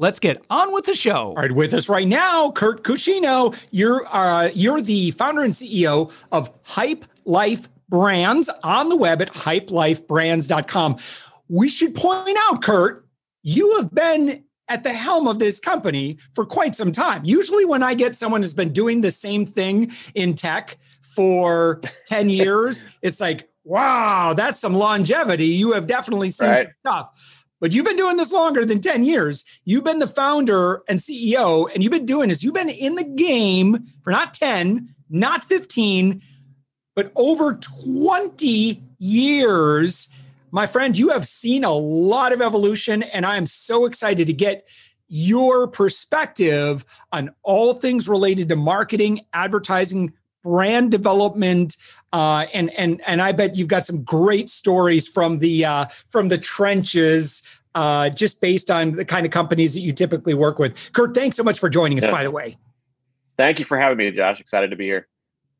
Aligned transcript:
Let's 0.00 0.20
get 0.20 0.40
on 0.48 0.72
with 0.72 0.84
the 0.84 0.94
show. 0.94 1.30
All 1.30 1.34
right, 1.34 1.50
with 1.50 1.74
us 1.74 1.88
right 1.88 2.06
now, 2.06 2.52
Curt 2.52 2.84
Cuscino. 2.84 3.58
You're 3.72 4.06
uh, 4.06 4.50
you're 4.54 4.80
the 4.80 5.10
founder 5.10 5.42
and 5.42 5.52
CEO 5.52 6.12
of 6.30 6.52
Hype 6.62 7.04
Life 7.24 7.68
Brands 7.88 8.48
on 8.62 8.90
the 8.90 8.96
web 8.96 9.20
at 9.20 9.32
hypelifebrands.com. 9.32 10.98
We 11.48 11.68
should 11.68 11.96
point 11.96 12.38
out, 12.48 12.62
Curt, 12.62 13.08
you 13.42 13.76
have 13.78 13.92
been 13.92 14.44
at 14.68 14.84
the 14.84 14.92
helm 14.92 15.26
of 15.26 15.40
this 15.40 15.58
company 15.58 16.18
for 16.32 16.44
quite 16.44 16.76
some 16.76 16.92
time. 16.92 17.24
Usually, 17.24 17.64
when 17.64 17.82
I 17.82 17.94
get 17.94 18.14
someone 18.14 18.42
who's 18.42 18.54
been 18.54 18.72
doing 18.72 19.00
the 19.00 19.10
same 19.10 19.46
thing 19.46 19.90
in 20.14 20.34
tech 20.34 20.78
for 21.00 21.80
10 22.06 22.30
years, 22.30 22.84
it's 23.02 23.20
like, 23.20 23.48
wow, 23.64 24.32
that's 24.32 24.60
some 24.60 24.74
longevity. 24.74 25.46
You 25.46 25.72
have 25.72 25.88
definitely 25.88 26.30
seen 26.30 26.50
right. 26.50 26.68
stuff. 26.86 27.37
But 27.60 27.72
you've 27.72 27.84
been 27.84 27.96
doing 27.96 28.16
this 28.16 28.32
longer 28.32 28.64
than 28.64 28.80
10 28.80 29.04
years. 29.04 29.44
You've 29.64 29.84
been 29.84 29.98
the 29.98 30.06
founder 30.06 30.82
and 30.88 30.98
CEO, 30.98 31.68
and 31.72 31.82
you've 31.82 31.92
been 31.92 32.06
doing 32.06 32.28
this. 32.28 32.42
You've 32.42 32.54
been 32.54 32.68
in 32.68 32.94
the 32.94 33.04
game 33.04 33.88
for 34.02 34.10
not 34.10 34.34
10, 34.34 34.94
not 35.10 35.44
15, 35.44 36.22
but 36.94 37.12
over 37.16 37.54
20 37.54 38.82
years. 38.98 40.08
My 40.50 40.66
friend, 40.66 40.96
you 40.96 41.10
have 41.10 41.26
seen 41.26 41.64
a 41.64 41.72
lot 41.72 42.32
of 42.32 42.40
evolution, 42.40 43.02
and 43.02 43.26
I 43.26 43.36
am 43.36 43.46
so 43.46 43.86
excited 43.86 44.26
to 44.28 44.32
get 44.32 44.66
your 45.08 45.66
perspective 45.66 46.84
on 47.12 47.30
all 47.42 47.74
things 47.74 48.08
related 48.08 48.48
to 48.50 48.56
marketing, 48.56 49.20
advertising, 49.32 50.12
brand 50.42 50.90
development, 50.90 51.76
uh, 52.12 52.46
and 52.52 52.70
and 52.70 53.00
and 53.06 53.20
I 53.22 53.32
bet 53.32 53.56
you've 53.56 53.68
got 53.68 53.84
some 53.84 54.02
great 54.02 54.50
stories 54.50 55.08
from 55.08 55.38
the 55.38 55.64
uh, 55.64 55.86
from 56.10 56.28
the 56.28 56.38
trenches. 56.38 57.42
Uh, 57.74 58.08
just 58.08 58.40
based 58.40 58.72
on 58.72 58.92
the 58.92 59.04
kind 59.04 59.24
of 59.24 59.30
companies 59.30 59.72
that 59.74 59.80
you 59.80 59.92
typically 59.92 60.34
work 60.34 60.58
with. 60.58 60.90
Curt, 60.94 61.14
thanks 61.14 61.36
so 61.36 61.44
much 61.44 61.60
for 61.60 61.68
joining 61.68 61.96
us, 61.98 62.04
yeah. 62.04 62.10
by 62.10 62.24
the 62.24 62.30
way. 62.30 62.56
Thank 63.36 63.60
you 63.60 63.64
for 63.64 63.78
having 63.78 63.98
me, 63.98 64.10
Josh. 64.10 64.40
Excited 64.40 64.70
to 64.70 64.76
be 64.76 64.86
here. 64.86 65.06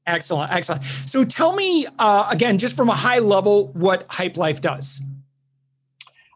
Excellent, 0.09 0.51
excellent. 0.51 0.84
So 0.84 1.23
tell 1.23 1.55
me 1.55 1.87
uh, 1.99 2.27
again, 2.31 2.59
just 2.59 2.77
from 2.77 2.89
a 2.89 2.95
high 2.95 3.21
level, 3.21 3.69
what 3.69 4.06
Hype 4.09 4.37
Life 4.37 4.61
does. 4.61 5.01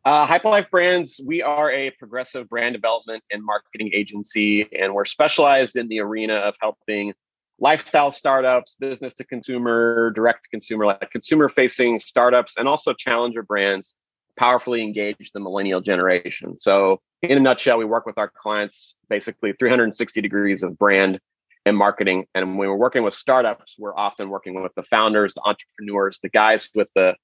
Uh, 0.04 0.26
Hype 0.26 0.44
Life 0.44 0.70
Brands, 0.70 1.20
we 1.24 1.42
are 1.42 1.72
a 1.72 1.90
progressive 1.90 2.48
brand 2.48 2.74
development 2.74 3.22
and 3.30 3.42
marketing 3.44 3.90
agency, 3.94 4.68
and 4.78 4.92
we're 4.94 5.04
specialized 5.04 5.76
in 5.76 5.88
the 5.88 6.00
arena 6.00 6.34
of 6.34 6.54
helping 6.60 7.14
lifestyle 7.62 8.10
startups, 8.10 8.74
business 8.80 9.14
to 9.14 9.24
consumer, 9.24 10.10
direct 10.10 10.42
to 10.42 10.50
consumer, 10.50 10.84
like 10.84 11.10
consumer 11.12 11.48
facing 11.48 12.00
startups, 12.00 12.56
and 12.58 12.68
also 12.68 12.92
challenger 12.92 13.42
brands 13.42 13.96
powerfully 14.36 14.82
engage 14.82 15.30
the 15.32 15.38
millennial 15.38 15.80
generation. 15.80 16.58
So, 16.58 17.00
in 17.22 17.38
a 17.38 17.40
nutshell, 17.40 17.78
we 17.78 17.84
work 17.84 18.04
with 18.04 18.18
our 18.18 18.28
clients 18.28 18.96
basically 19.08 19.52
360 19.52 20.20
degrees 20.20 20.64
of 20.64 20.76
brand 20.76 21.20
and 21.64 21.76
marketing. 21.76 22.26
And 22.34 22.58
when 22.58 22.68
we're 22.68 22.76
working 22.76 23.04
with 23.04 23.14
startups, 23.14 23.76
we're 23.78 23.96
often 23.96 24.28
working 24.28 24.60
with 24.60 24.72
the 24.74 24.82
founders, 24.82 25.34
the 25.34 25.42
entrepreneurs, 25.44 26.18
the 26.20 26.30
guys 26.30 26.68
with 26.74 26.90
the, 26.96 27.14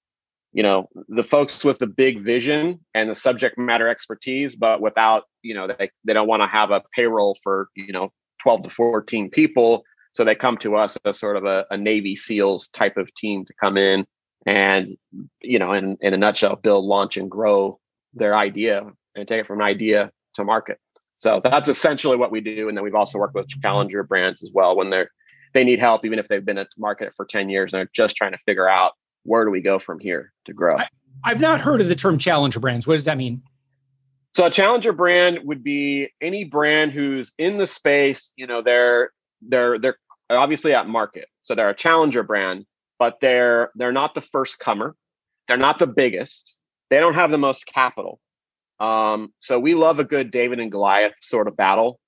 you 0.52 0.62
know, 0.62 0.89
the 1.08 1.25
folks 1.25 1.64
with 1.64 1.80
the 1.80 1.89
big 1.89 2.23
vision 2.23 2.78
and 2.95 3.11
the 3.11 3.17
subject 3.17 3.58
matter 3.58 3.89
expertise, 3.89 4.55
but 4.55 4.80
without, 4.80 5.24
you 5.42 5.55
know, 5.55 5.67
they, 5.67 5.91
they 6.05 6.12
don't 6.12 6.29
want 6.29 6.42
to 6.42 6.46
have 6.46 6.70
a 6.70 6.83
payroll 6.95 7.36
for, 7.42 7.68
you 7.74 7.92
know, 7.92 8.12
12 8.39 8.62
to 8.62 8.70
14 8.70 9.30
people. 9.30 9.83
So 10.18 10.24
they 10.24 10.34
come 10.34 10.56
to 10.58 10.74
us 10.74 10.98
as 11.05 11.17
sort 11.17 11.36
of 11.36 11.45
a, 11.45 11.64
a 11.70 11.77
Navy 11.77 12.17
SEALs 12.17 12.67
type 12.70 12.96
of 12.96 13.08
team 13.14 13.45
to 13.45 13.55
come 13.61 13.77
in 13.77 14.05
and, 14.46 14.96
you 15.40 15.61
know, 15.61 15.73
in, 15.73 15.96
in 16.01 16.12
a 16.12 16.17
nutshell, 16.17 16.56
build, 16.56 16.84
launch, 16.86 17.17
and 17.17 17.30
grow 17.30 17.79
their 18.14 18.34
idea 18.36 18.83
and 19.14 19.29
take 19.29 19.42
it 19.42 19.46
from 19.46 19.61
an 19.61 19.67
idea 19.67 20.11
to 20.34 20.42
market. 20.42 20.80
So 21.18 21.40
that's 21.45 21.68
essentially 21.68 22.17
what 22.17 22.33
we 22.33 22.40
do. 22.40 22.68
And 22.68 22.77
then 22.77 22.83
we've 22.83 22.96
also 22.96 23.20
worked 23.20 23.36
with 23.36 23.46
challenger 23.62 24.02
brands 24.02 24.42
as 24.42 24.51
well 24.52 24.77
when 24.77 24.90
they're 24.90 25.08
they 25.55 25.62
need 25.62 25.79
help, 25.79 26.05
even 26.05 26.18
if 26.18 26.27
they've 26.27 26.45
been 26.45 26.58
at 26.58 26.67
the 26.74 26.80
market 26.80 27.12
for 27.17 27.24
10 27.24 27.48
years 27.48 27.73
and 27.73 27.79
they're 27.79 27.90
just 27.95 28.17
trying 28.17 28.33
to 28.33 28.39
figure 28.45 28.68
out 28.68 28.95
where 29.23 29.45
do 29.45 29.52
we 29.52 29.61
go 29.61 29.79
from 29.79 30.00
here 30.00 30.33
to 30.46 30.52
grow. 30.52 30.79
I, 30.79 30.89
I've 31.23 31.40
not 31.40 31.61
heard 31.61 31.80
of 31.80 31.86
the 31.86 31.95
term 31.95 32.18
challenger 32.18 32.58
brands. 32.58 32.89
What 32.89 32.95
does 32.95 33.05
that 33.05 33.18
mean? 33.18 33.40
So 34.35 34.46
a 34.46 34.50
challenger 34.50 34.92
brand 34.92 35.42
would 35.45 35.62
be 35.62 36.11
any 36.20 36.42
brand 36.42 36.90
who's 36.90 37.35
in 37.39 37.56
the 37.56 37.68
space, 37.68 38.33
you 38.35 38.48
know, 38.48 38.62
they're 38.62 39.12
they're 39.40 39.79
they're 39.79 39.96
obviously 40.36 40.74
at 40.74 40.89
market. 40.89 41.28
So 41.42 41.55
they're 41.55 41.70
a 41.70 41.74
challenger 41.74 42.22
brand, 42.22 42.66
but 42.98 43.18
they're 43.20 43.70
they're 43.74 43.92
not 43.92 44.14
the 44.14 44.20
first 44.20 44.58
comer. 44.58 44.94
They're 45.46 45.56
not 45.56 45.78
the 45.78 45.86
biggest. 45.86 46.55
They 46.90 46.98
don't 46.98 47.14
have 47.14 47.30
the 47.30 47.39
most 47.39 47.66
capital. 47.66 48.20
Um, 48.80 49.33
so 49.40 49.58
we 49.58 49.74
love 49.74 49.98
a 49.98 50.05
good 50.05 50.30
David 50.30 50.61
and 50.61 50.70
Goliath 50.70 51.14
sort 51.20 51.48
of 51.48 51.56
battle. 51.56 51.98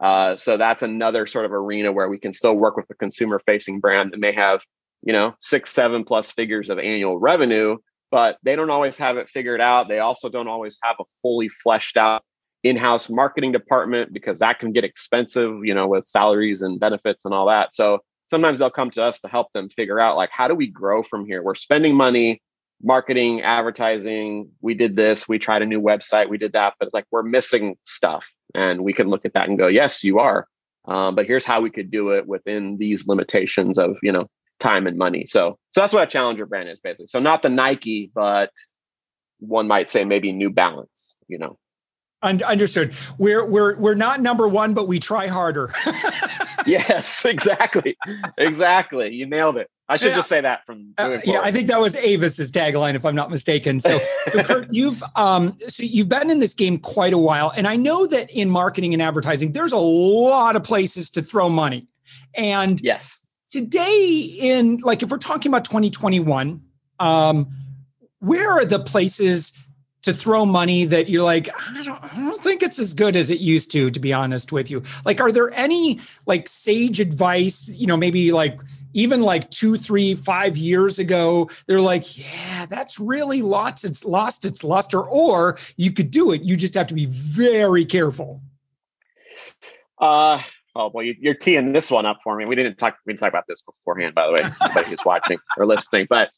Uh, 0.00 0.36
so 0.36 0.56
that's 0.56 0.82
another 0.82 1.26
sort 1.26 1.44
of 1.44 1.52
arena 1.52 1.92
where 1.92 2.08
we 2.08 2.18
can 2.18 2.32
still 2.32 2.56
work 2.56 2.76
with 2.76 2.86
a 2.90 2.94
consumer 2.94 3.40
facing 3.44 3.80
brand 3.80 4.12
that 4.12 4.20
may 4.20 4.32
have, 4.32 4.62
you 5.02 5.12
know, 5.12 5.34
six, 5.40 5.72
seven 5.72 6.04
plus 6.04 6.30
figures 6.30 6.70
of 6.70 6.78
annual 6.78 7.18
revenue, 7.18 7.76
but 8.10 8.38
they 8.42 8.56
don't 8.56 8.70
always 8.70 8.96
have 8.96 9.18
it 9.18 9.28
figured 9.28 9.60
out. 9.60 9.88
They 9.88 9.98
also 9.98 10.30
don't 10.30 10.48
always 10.48 10.78
have 10.82 10.96
a 11.00 11.04
fully 11.20 11.48
fleshed 11.48 11.96
out 11.96 12.22
in-house 12.62 13.08
marketing 13.08 13.52
department 13.52 14.12
because 14.12 14.38
that 14.40 14.58
can 14.58 14.72
get 14.72 14.84
expensive, 14.84 15.64
you 15.64 15.74
know, 15.74 15.88
with 15.88 16.06
salaries 16.06 16.62
and 16.62 16.78
benefits 16.78 17.24
and 17.24 17.32
all 17.32 17.46
that. 17.46 17.74
So 17.74 18.00
sometimes 18.28 18.58
they'll 18.58 18.70
come 18.70 18.90
to 18.92 19.02
us 19.02 19.20
to 19.20 19.28
help 19.28 19.52
them 19.52 19.68
figure 19.70 19.98
out 19.98 20.16
like 20.16 20.30
how 20.32 20.48
do 20.48 20.54
we 20.54 20.66
grow 20.66 21.02
from 21.02 21.26
here? 21.26 21.42
We're 21.42 21.54
spending 21.54 21.94
money 21.94 22.42
marketing, 22.82 23.42
advertising, 23.42 24.50
we 24.60 24.74
did 24.74 24.96
this, 24.96 25.28
we 25.28 25.38
tried 25.38 25.62
a 25.62 25.66
new 25.66 25.80
website, 25.80 26.28
we 26.28 26.38
did 26.38 26.52
that, 26.52 26.74
but 26.78 26.86
it's 26.86 26.94
like 26.94 27.06
we're 27.10 27.22
missing 27.22 27.76
stuff. 27.84 28.32
And 28.54 28.82
we 28.82 28.92
can 28.92 29.08
look 29.08 29.24
at 29.24 29.34
that 29.34 29.48
and 29.48 29.58
go, 29.58 29.66
yes, 29.66 30.02
you 30.02 30.18
are. 30.18 30.46
Um, 30.86 31.14
but 31.14 31.26
here's 31.26 31.44
how 31.44 31.60
we 31.60 31.70
could 31.70 31.90
do 31.90 32.10
it 32.10 32.26
within 32.26 32.78
these 32.78 33.06
limitations 33.06 33.78
of, 33.78 33.96
you 34.02 34.10
know, 34.10 34.28
time 34.60 34.86
and 34.86 34.96
money. 34.96 35.26
So, 35.26 35.58
so 35.72 35.80
that's 35.80 35.92
what 35.92 36.02
a 36.02 36.06
challenger 36.06 36.46
brand 36.46 36.68
is 36.68 36.80
basically. 36.80 37.06
So 37.08 37.18
not 37.18 37.42
the 37.42 37.48
Nike, 37.48 38.10
but 38.14 38.50
one 39.38 39.68
might 39.68 39.90
say 39.90 40.04
maybe 40.04 40.32
New 40.32 40.50
Balance, 40.50 41.14
you 41.28 41.38
know. 41.38 41.58
Understood. 42.22 42.94
We're 43.16 43.44
we're 43.46 43.76
we're 43.76 43.94
not 43.94 44.20
number 44.20 44.46
one, 44.46 44.74
but 44.74 44.86
we 44.86 45.00
try 45.00 45.26
harder. 45.26 45.72
yes, 46.66 47.24
exactly, 47.24 47.96
exactly. 48.36 49.14
You 49.14 49.24
nailed 49.24 49.56
it. 49.56 49.70
I 49.88 49.96
should 49.96 50.10
yeah. 50.10 50.16
just 50.16 50.28
say 50.28 50.40
that 50.42 50.66
from 50.66 50.92
uh, 50.98 51.18
yeah. 51.24 51.40
I 51.42 51.50
think 51.50 51.68
that 51.68 51.80
was 51.80 51.96
Avis's 51.96 52.52
tagline, 52.52 52.94
if 52.94 53.06
I'm 53.06 53.16
not 53.16 53.30
mistaken. 53.30 53.80
So, 53.80 53.98
so 54.28 54.44
Curt, 54.44 54.68
you've 54.70 55.02
um, 55.16 55.58
so 55.66 55.82
you've 55.82 56.10
been 56.10 56.30
in 56.30 56.40
this 56.40 56.52
game 56.52 56.78
quite 56.78 57.14
a 57.14 57.18
while, 57.18 57.52
and 57.56 57.66
I 57.66 57.76
know 57.76 58.06
that 58.06 58.30
in 58.30 58.50
marketing 58.50 58.92
and 58.92 59.02
advertising, 59.02 59.52
there's 59.52 59.72
a 59.72 59.78
lot 59.78 60.56
of 60.56 60.62
places 60.62 61.08
to 61.12 61.22
throw 61.22 61.48
money. 61.48 61.88
And 62.34 62.78
yes, 62.82 63.26
today 63.50 64.14
in 64.38 64.76
like 64.78 65.02
if 65.02 65.10
we're 65.10 65.18
talking 65.18 65.50
about 65.50 65.64
2021, 65.64 66.60
um, 67.00 67.48
where 68.20 68.50
are 68.52 68.66
the 68.66 68.78
places 68.78 69.58
to 70.02 70.12
throw 70.14 70.46
money 70.46 70.84
that 70.86 71.08
you're 71.08 71.24
like 71.24 71.48
I 71.70 71.82
don't, 71.82 72.02
I 72.02 72.16
don't 72.16 72.42
think 72.42 72.62
it's 72.62 72.78
as 72.78 72.94
good 72.94 73.16
as 73.16 73.30
it 73.30 73.40
used 73.40 73.70
to 73.72 73.90
to 73.90 74.00
be 74.00 74.12
honest 74.12 74.52
with 74.52 74.70
you. 74.70 74.82
Like 75.04 75.20
are 75.20 75.32
there 75.32 75.52
any 75.54 76.00
like 76.26 76.48
sage 76.48 77.00
advice 77.00 77.68
you 77.68 77.86
know 77.86 77.96
maybe 77.96 78.32
like 78.32 78.58
even 78.92 79.20
like 79.20 79.50
two 79.50 79.76
three 79.76 80.14
five 80.14 80.56
years 80.56 80.98
ago 80.98 81.48
they're 81.66 81.80
like 81.80 82.18
yeah 82.18 82.66
that's 82.66 82.98
really 82.98 83.40
lost 83.42 83.84
it's 83.84 84.04
lost 84.04 84.44
its 84.44 84.64
luster 84.64 85.00
or 85.00 85.58
you 85.76 85.92
could 85.92 86.10
do 86.10 86.32
it 86.32 86.42
you 86.42 86.56
just 86.56 86.74
have 86.74 86.86
to 86.86 86.94
be 86.94 87.06
very 87.06 87.84
careful? 87.84 88.40
Uh 89.98 90.42
oh 90.74 90.90
well 90.94 91.04
you, 91.04 91.30
are 91.30 91.34
teeing 91.34 91.72
this 91.72 91.90
one 91.90 92.06
up 92.06 92.20
for 92.22 92.36
me. 92.36 92.46
We 92.46 92.54
didn't 92.54 92.76
talk 92.76 92.96
we 93.06 93.12
didn't 93.12 93.20
talk 93.20 93.30
about 93.30 93.44
this 93.48 93.62
beforehand 93.62 94.14
by 94.14 94.26
the 94.26 94.32
way 94.32 94.40
anybody 94.62 94.90
who's 94.90 95.04
watching 95.04 95.38
or 95.58 95.66
listening 95.66 96.06
but 96.08 96.30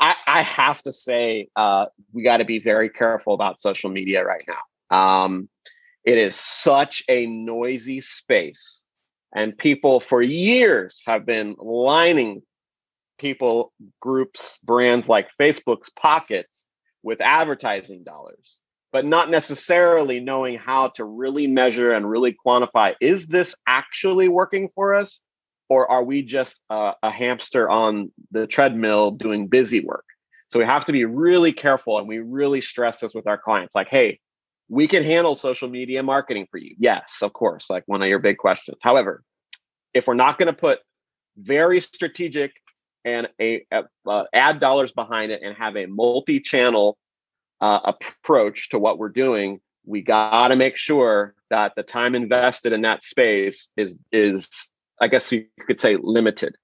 I, 0.00 0.14
I 0.26 0.42
have 0.42 0.82
to 0.82 0.92
say, 0.92 1.48
uh, 1.56 1.86
we 2.12 2.22
got 2.22 2.38
to 2.38 2.44
be 2.44 2.58
very 2.58 2.90
careful 2.90 3.34
about 3.34 3.60
social 3.60 3.90
media 3.90 4.24
right 4.24 4.44
now. 4.46 4.96
Um, 4.96 5.48
it 6.04 6.18
is 6.18 6.34
such 6.36 7.02
a 7.08 7.26
noisy 7.26 8.00
space, 8.00 8.84
and 9.34 9.56
people 9.56 10.00
for 10.00 10.20
years 10.20 11.02
have 11.06 11.24
been 11.24 11.56
lining 11.58 12.42
people, 13.18 13.72
groups, 14.00 14.58
brands 14.64 15.08
like 15.08 15.28
Facebook's 15.40 15.90
pockets 15.90 16.66
with 17.02 17.20
advertising 17.20 18.02
dollars, 18.04 18.58
but 18.92 19.06
not 19.06 19.30
necessarily 19.30 20.20
knowing 20.20 20.58
how 20.58 20.88
to 20.88 21.04
really 21.04 21.46
measure 21.46 21.92
and 21.92 22.08
really 22.08 22.36
quantify 22.44 22.94
is 23.00 23.26
this 23.28 23.54
actually 23.66 24.28
working 24.28 24.68
for 24.68 24.94
us? 24.94 25.20
Or 25.72 25.90
are 25.90 26.04
we 26.04 26.20
just 26.20 26.60
a, 26.68 26.92
a 27.02 27.10
hamster 27.10 27.70
on 27.70 28.12
the 28.30 28.46
treadmill 28.46 29.10
doing 29.10 29.46
busy 29.46 29.80
work? 29.80 30.04
So 30.50 30.58
we 30.58 30.66
have 30.66 30.84
to 30.84 30.92
be 30.92 31.06
really 31.06 31.50
careful 31.50 31.98
and 31.98 32.06
we 32.06 32.18
really 32.18 32.60
stress 32.60 33.00
this 33.00 33.14
with 33.14 33.26
our 33.26 33.38
clients 33.38 33.74
like, 33.74 33.88
hey, 33.88 34.20
we 34.68 34.86
can 34.86 35.02
handle 35.02 35.34
social 35.34 35.70
media 35.70 36.02
marketing 36.02 36.46
for 36.50 36.58
you. 36.58 36.74
Yes, 36.78 37.20
of 37.22 37.32
course, 37.32 37.70
like 37.70 37.84
one 37.86 38.02
of 38.02 38.08
your 38.08 38.18
big 38.18 38.36
questions. 38.36 38.76
However, 38.82 39.22
if 39.94 40.06
we're 40.06 40.12
not 40.12 40.38
going 40.38 40.48
to 40.48 40.52
put 40.52 40.80
very 41.38 41.80
strategic 41.80 42.52
and 43.06 43.30
a, 43.40 43.64
a 43.72 43.84
uh, 44.06 44.24
ad 44.34 44.60
dollars 44.60 44.92
behind 44.92 45.32
it 45.32 45.40
and 45.42 45.56
have 45.56 45.78
a 45.78 45.86
multi-channel 45.86 46.98
uh, 47.62 47.80
approach 47.84 48.68
to 48.68 48.78
what 48.78 48.98
we're 48.98 49.08
doing, 49.08 49.58
we 49.86 50.02
got 50.02 50.48
to 50.48 50.56
make 50.56 50.76
sure 50.76 51.34
that 51.48 51.72
the 51.76 51.82
time 51.82 52.14
invested 52.14 52.74
in 52.74 52.82
that 52.82 53.02
space 53.04 53.70
is 53.78 53.96
is 54.12 54.50
I 55.02 55.08
guess 55.08 55.32
you 55.32 55.46
could 55.66 55.80
say 55.80 55.96
limited 56.00 56.54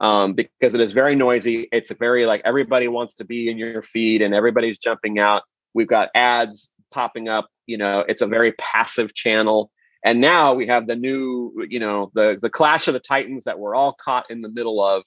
um, 0.00 0.34
because 0.34 0.74
it 0.74 0.80
is 0.80 0.92
very 0.92 1.14
noisy. 1.14 1.68
It's 1.70 1.92
very 1.92 2.26
like 2.26 2.42
everybody 2.44 2.88
wants 2.88 3.14
to 3.16 3.24
be 3.24 3.48
in 3.48 3.56
your 3.56 3.82
feed 3.82 4.20
and 4.20 4.34
everybody's 4.34 4.78
jumping 4.78 5.20
out. 5.20 5.44
We've 5.74 5.88
got 5.88 6.10
ads 6.14 6.70
popping 6.92 7.28
up. 7.28 7.48
You 7.66 7.78
know, 7.78 8.04
it's 8.08 8.20
a 8.20 8.26
very 8.26 8.52
passive 8.52 9.14
channel. 9.14 9.70
And 10.04 10.20
now 10.20 10.54
we 10.54 10.66
have 10.66 10.88
the 10.88 10.96
new, 10.96 11.52
you 11.68 11.78
know, 11.78 12.10
the 12.14 12.36
the 12.42 12.50
clash 12.50 12.88
of 12.88 12.94
the 12.94 13.00
titans 13.00 13.44
that 13.44 13.58
we're 13.60 13.76
all 13.76 13.92
caught 13.94 14.28
in 14.28 14.42
the 14.42 14.50
middle 14.50 14.84
of 14.84 15.04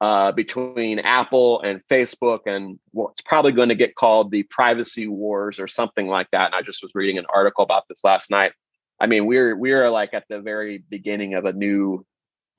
uh, 0.00 0.30
between 0.30 1.00
Apple 1.00 1.60
and 1.62 1.82
Facebook, 1.90 2.42
and 2.46 2.78
what's 2.92 3.20
probably 3.22 3.50
going 3.50 3.68
to 3.68 3.74
get 3.74 3.96
called 3.96 4.30
the 4.30 4.44
privacy 4.44 5.08
wars 5.08 5.58
or 5.58 5.66
something 5.66 6.06
like 6.06 6.28
that. 6.30 6.46
And 6.46 6.54
I 6.54 6.62
just 6.62 6.82
was 6.84 6.92
reading 6.94 7.18
an 7.18 7.26
article 7.34 7.64
about 7.64 7.82
this 7.88 8.04
last 8.04 8.30
night. 8.30 8.52
I 9.00 9.08
mean, 9.08 9.26
we're 9.26 9.56
we're 9.56 9.90
like 9.90 10.14
at 10.14 10.24
the 10.30 10.40
very 10.40 10.84
beginning 10.88 11.34
of 11.34 11.44
a 11.44 11.52
new 11.52 12.06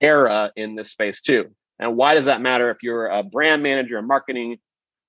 era 0.02 0.52
in 0.56 0.76
this 0.76 0.92
space 0.92 1.22
too. 1.22 1.50
And 1.80 1.96
why 1.96 2.14
does 2.14 2.26
that 2.26 2.42
matter 2.42 2.70
if 2.72 2.84
you're 2.84 3.08
a 3.08 3.24
brand 3.24 3.64
manager, 3.64 3.98
a 3.98 4.04
marketing 4.04 4.58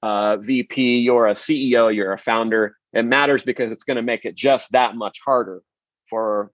uh, 0.02 0.36
VP, 0.36 0.98
you're 1.00 1.26
a 1.26 1.32
CEO, 1.32 1.94
you're 1.94 2.12
a 2.12 2.18
founder? 2.18 2.76
It 2.92 3.04
matters 3.04 3.42
because 3.42 3.72
it's 3.72 3.84
going 3.84 3.96
to 3.96 4.02
make 4.02 4.24
it 4.24 4.34
just 4.34 4.72
that 4.72 4.96
much 4.96 5.18
harder 5.24 5.62
for 6.08 6.50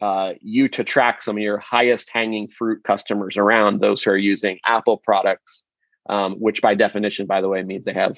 uh, 0.00 0.34
you 0.40 0.68
to 0.68 0.84
track 0.84 1.22
some 1.22 1.36
of 1.36 1.42
your 1.42 1.58
highest 1.58 2.10
hanging 2.12 2.48
fruit 2.48 2.82
customers 2.84 3.36
around 3.36 3.80
those 3.80 4.02
who 4.02 4.12
are 4.12 4.16
using 4.16 4.58
Apple 4.64 4.96
products, 4.98 5.64
um, 6.08 6.34
which 6.34 6.62
by 6.62 6.74
definition, 6.74 7.26
by 7.26 7.40
the 7.40 7.48
way, 7.48 7.62
means 7.62 7.84
they 7.84 7.92
have 7.92 8.16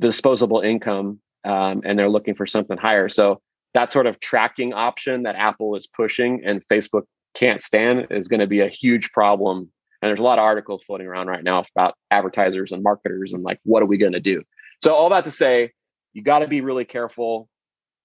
disposable 0.00 0.60
income 0.60 1.20
um, 1.44 1.82
and 1.84 1.98
they're 1.98 2.08
looking 2.08 2.34
for 2.34 2.46
something 2.46 2.78
higher. 2.78 3.08
So 3.08 3.40
that 3.74 3.92
sort 3.92 4.06
of 4.06 4.18
tracking 4.20 4.72
option 4.72 5.24
that 5.24 5.36
Apple 5.36 5.76
is 5.76 5.86
pushing 5.86 6.42
and 6.44 6.66
Facebook 6.68 7.04
can't 7.34 7.62
stand 7.62 8.06
is 8.10 8.28
going 8.28 8.40
to 8.40 8.46
be 8.46 8.60
a 8.60 8.68
huge 8.68 9.10
problem. 9.12 9.70
And 10.02 10.08
there's 10.08 10.20
a 10.20 10.24
lot 10.24 10.38
of 10.38 10.44
articles 10.44 10.82
floating 10.84 11.06
around 11.06 11.26
right 11.26 11.44
now 11.44 11.64
about 11.76 11.94
advertisers 12.10 12.72
and 12.72 12.82
marketers 12.82 13.32
and 13.32 13.42
like, 13.42 13.60
what 13.64 13.82
are 13.82 13.86
we 13.86 13.98
going 13.98 14.12
to 14.12 14.20
do? 14.20 14.42
So 14.82 14.94
all 14.94 15.10
that 15.10 15.24
to 15.24 15.30
say, 15.30 15.72
you 16.12 16.22
got 16.22 16.40
to 16.40 16.48
be 16.48 16.60
really 16.60 16.84
careful 16.84 17.48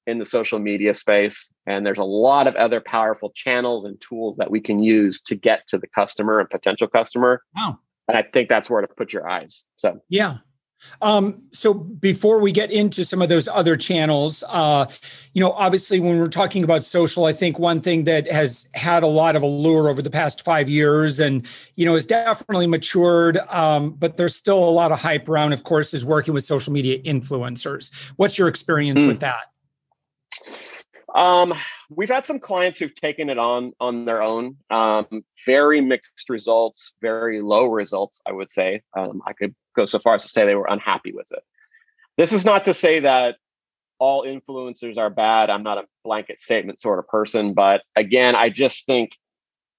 in 0.05 0.19
the 0.19 0.25
social 0.25 0.59
media 0.59 0.93
space. 0.93 1.49
And 1.65 1.85
there's 1.85 1.97
a 1.97 2.03
lot 2.03 2.47
of 2.47 2.55
other 2.55 2.79
powerful 2.79 3.31
channels 3.33 3.85
and 3.85 3.99
tools 4.01 4.37
that 4.37 4.51
we 4.51 4.59
can 4.59 4.79
use 4.83 5.19
to 5.21 5.35
get 5.35 5.67
to 5.69 5.77
the 5.77 5.87
customer 5.87 6.39
and 6.39 6.49
potential 6.49 6.87
customer. 6.87 7.41
Wow. 7.55 7.79
And 8.07 8.17
I 8.17 8.23
think 8.23 8.49
that's 8.49 8.69
where 8.69 8.81
to 8.81 8.87
put 8.87 9.13
your 9.13 9.27
eyes. 9.27 9.63
So, 9.77 9.99
yeah. 10.09 10.37
Um, 11.01 11.43
so 11.51 11.73
before 11.73 12.39
we 12.39 12.51
get 12.51 12.71
into 12.71 13.05
some 13.05 13.21
of 13.21 13.29
those 13.29 13.47
other 13.47 13.75
channels, 13.75 14.43
uh, 14.49 14.85
you 15.33 15.41
know, 15.41 15.51
obviously 15.51 15.99
when 15.99 16.19
we're 16.19 16.27
talking 16.27 16.63
about 16.63 16.83
social, 16.83 17.25
I 17.25 17.33
think 17.33 17.59
one 17.59 17.81
thing 17.81 18.05
that 18.05 18.31
has 18.31 18.69
had 18.73 19.03
a 19.03 19.07
lot 19.07 19.35
of 19.35 19.43
allure 19.43 19.89
over 19.89 20.01
the 20.01 20.09
past 20.09 20.43
five 20.43 20.69
years 20.69 21.19
and, 21.19 21.47
you 21.75 21.85
know, 21.85 21.93
has 21.93 22.05
definitely 22.05 22.67
matured, 22.67 23.37
um, 23.49 23.91
but 23.91 24.17
there's 24.17 24.35
still 24.35 24.63
a 24.63 24.71
lot 24.71 24.91
of 24.91 24.99
hype 24.99 25.27
around, 25.29 25.53
of 25.53 25.63
course, 25.63 25.93
is 25.93 26.05
working 26.05 26.33
with 26.33 26.43
social 26.43 26.73
media 26.73 26.99
influencers. 27.03 27.93
What's 28.15 28.37
your 28.37 28.47
experience 28.47 29.01
mm. 29.01 29.07
with 29.07 29.19
that? 29.21 29.54
Um, 31.15 31.53
we've 31.89 32.09
had 32.09 32.25
some 32.25 32.39
clients 32.39 32.77
who've 32.77 32.93
taken 32.93 33.29
it 33.29 33.39
on 33.39 33.71
on 33.79 34.03
their 34.05 34.21
own. 34.21 34.57
Um, 34.69 35.23
very 35.45 35.79
mixed 35.79 36.29
results, 36.29 36.93
very 37.01 37.41
low 37.41 37.67
results, 37.67 38.19
I 38.25 38.33
would 38.33 38.51
say. 38.51 38.83
Um, 38.97 39.21
I 39.25 39.33
could 39.33 39.55
go 39.75 39.85
so 39.85 39.99
far 39.99 40.15
as 40.15 40.23
to 40.23 40.29
say 40.29 40.45
they 40.45 40.55
were 40.55 40.67
unhappy 40.69 41.13
with 41.13 41.31
it. 41.31 41.43
This 42.17 42.33
is 42.33 42.43
not 42.43 42.65
to 42.65 42.73
say 42.73 42.99
that 42.99 43.37
all 43.97 44.23
influencers 44.23 44.97
are 44.97 45.09
bad. 45.09 45.49
I'm 45.49 45.63
not 45.63 45.77
a 45.77 45.85
blanket 46.03 46.41
statement 46.41 46.81
sort 46.81 46.99
of 46.99 47.07
person, 47.07 47.53
but 47.53 47.81
again, 47.95 48.35
I 48.35 48.49
just 48.49 48.85
think 48.85 49.13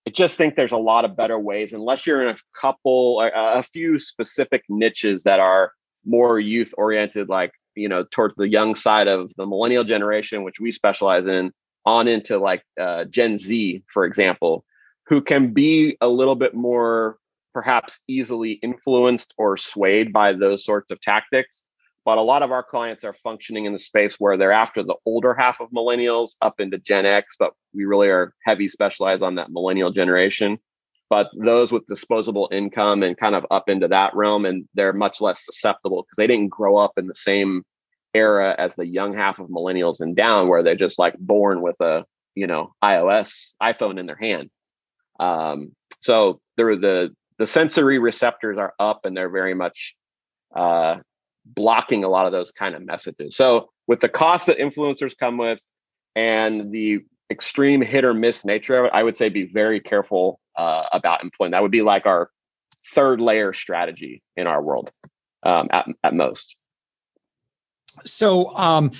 I 0.09 0.11
just 0.11 0.39
think 0.39 0.55
there's 0.55 0.73
a 0.73 0.79
lot 0.79 1.05
of 1.05 1.17
better 1.17 1.39
ways 1.39 1.75
unless 1.75 2.07
you're 2.07 2.23
in 2.23 2.29
a 2.35 2.39
couple 2.59 3.21
a, 3.21 3.59
a 3.59 3.63
few 3.63 3.99
specific 3.99 4.65
niches 4.71 5.25
that 5.25 5.41
are 5.41 5.73
more 6.07 6.39
youth 6.39 6.73
oriented 6.79 7.29
like 7.29 7.51
you 7.77 7.89
know 7.89 8.05
towards 8.11 8.35
the 8.37 8.49
young 8.49 8.75
side 8.75 9.09
of 9.09 9.33
the 9.37 9.47
millennial 9.47 9.85
generation 9.85 10.43
which 10.43 10.61
we 10.61 10.73
specialize 10.73 11.27
in 11.27 11.53
on 11.85 12.09
into 12.09 12.39
like 12.39 12.63
uh, 12.81 13.05
gen 13.05 13.39
z 13.39 13.83
for 13.93 14.05
example 14.05 14.65
who 15.07 15.21
can 15.21 15.53
be 15.53 15.97
a 16.01 16.09
little 16.09 16.35
bit 16.35 16.55
more 16.55 17.19
perhaps 17.57 18.01
easily 18.07 18.53
influenced 18.63 19.33
or 19.39 19.57
swayed 19.57 20.13
by 20.13 20.31
those 20.31 20.63
sorts 20.63 20.91
of 20.91 21.01
tactics. 21.01 21.65
But 22.05 22.19
a 22.19 22.23
lot 22.23 22.43
of 22.43 22.53
our 22.53 22.63
clients 22.63 23.03
are 23.03 23.15
functioning 23.25 23.65
in 23.65 23.73
the 23.73 23.79
space 23.79 24.17
where 24.21 24.37
they're 24.37 24.53
after 24.53 24.83
the 24.83 24.97
older 25.07 25.33
half 25.33 25.63
of 25.63 25.71
millennials 25.71 26.33
up 26.43 26.61
into 26.61 26.77
gen 26.77 27.07
x 27.07 27.35
but 27.39 27.53
we 27.75 27.87
really 27.87 28.09
are 28.09 28.35
heavy 28.45 28.69
specialized 28.69 29.23
on 29.23 29.37
that 29.37 29.51
millennial 29.51 29.91
generation 29.91 30.59
but 31.09 31.29
those 31.39 31.73
with 31.73 31.87
disposable 31.87 32.49
income 32.51 33.03
and 33.03 33.17
kind 33.17 33.35
of 33.35 33.47
up 33.51 33.69
into 33.69 33.89
that 33.89 34.15
realm 34.15 34.45
and 34.45 34.69
they're 34.75 34.93
much 34.93 35.21
less 35.21 35.45
susceptible 35.45 36.03
because 36.03 36.17
they 36.17 36.27
didn't 36.27 36.49
grow 36.49 36.77
up 36.77 36.93
in 36.97 37.07
the 37.07 37.15
same 37.15 37.63
era 38.15 38.55
as 38.59 38.75
the 38.75 38.87
young 38.87 39.13
half 39.13 39.39
of 39.39 39.49
millennials 39.49 40.01
and 40.01 40.17
down 40.17 40.49
where 40.49 40.63
they're 40.63 40.75
just 40.75 40.99
like 40.99 41.17
born 41.19 41.61
with 41.61 41.77
a 41.81 42.05
you 42.35 42.47
know 42.47 42.73
ios 42.83 43.53
iphone 43.63 43.99
in 43.99 44.07
their 44.07 44.17
hand. 44.17 44.51
Um, 45.21 45.73
so 46.01 46.41
there 46.57 46.77
the 46.77 47.15
the 47.39 47.47
sensory 47.47 47.99
receptors 47.99 48.59
are 48.59 48.75
up 48.79 49.05
and 49.05 49.17
they're 49.17 49.31
very 49.31 49.55
much 49.55 49.95
uh, 50.55 50.97
blocking 51.45 52.03
a 52.03 52.09
lot 52.09 52.27
of 52.27 52.33
those 52.33 52.51
kind 52.51 52.75
of 52.75 52.85
messages. 52.85 53.37
So 53.37 53.69
with 53.87 54.01
the 54.01 54.09
cost 54.09 54.47
that 54.47 54.59
influencers 54.59 55.17
come 55.17 55.37
with 55.37 55.61
and 56.15 56.73
the 56.73 57.01
extreme 57.31 57.81
hit 57.81 58.05
or 58.05 58.15
miss 58.15 58.45
nature 58.45 58.79
of 58.79 58.85
it 58.87 58.91
i 58.95 59.03
would 59.03 59.17
say 59.17 59.29
be 59.29 59.45
very 59.45 59.81
careful 59.81 60.41
uh, 60.57 60.85
about 60.93 61.23
employing. 61.23 61.53
That 61.53 61.63
would 61.63 61.71
be 61.71 61.83
like 61.83 62.07
our 62.07 62.31
third 62.89 63.21
layer 63.21 63.53
strategy 63.53 64.23
in 64.37 64.47
our 64.47 64.63
world 64.63 64.93
um, 65.43 65.69
at, 65.71 65.87
at 66.03 66.15
most. 66.15 66.57
So, 68.05 68.55
um, 68.57 68.91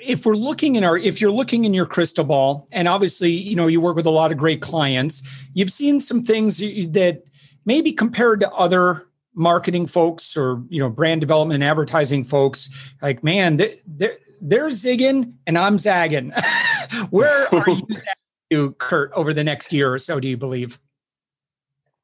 if 0.00 0.26
we're 0.26 0.36
looking 0.36 0.76
in 0.76 0.84
our 0.84 0.98
if 0.98 1.22
you're 1.22 1.30
looking 1.30 1.64
in 1.64 1.72
your 1.72 1.86
crystal 1.86 2.22
ball 2.22 2.68
and 2.70 2.86
obviously 2.86 3.30
you 3.30 3.56
know 3.56 3.66
you 3.66 3.80
work 3.80 3.96
with 3.96 4.04
a 4.04 4.10
lot 4.10 4.30
of 4.30 4.36
great 4.36 4.60
clients 4.60 5.22
you've 5.54 5.72
seen 5.72 6.02
some 6.02 6.22
things 6.22 6.58
that 6.58 7.22
maybe 7.64 7.92
compared 7.92 8.38
to 8.40 8.50
other 8.50 9.06
marketing 9.34 9.86
folks 9.86 10.36
or 10.36 10.62
you 10.68 10.78
know 10.78 10.90
brand 10.90 11.22
development 11.22 11.54
and 11.54 11.64
advertising 11.64 12.24
folks 12.24 12.68
like 13.00 13.24
man 13.24 13.56
they're 13.56 13.72
they're, 13.86 14.18
they're 14.42 14.68
zigging 14.68 15.32
and 15.46 15.56
i'm 15.56 15.78
zagging 15.78 16.30
where 17.10 17.46
are 17.54 17.68
you 17.68 17.86
to 18.50 18.72
curt 18.72 19.10
over 19.14 19.34
the 19.34 19.44
next 19.44 19.72
year 19.72 19.92
or 19.92 19.98
so 19.98 20.20
do 20.20 20.28
you 20.28 20.36
believe 20.36 20.78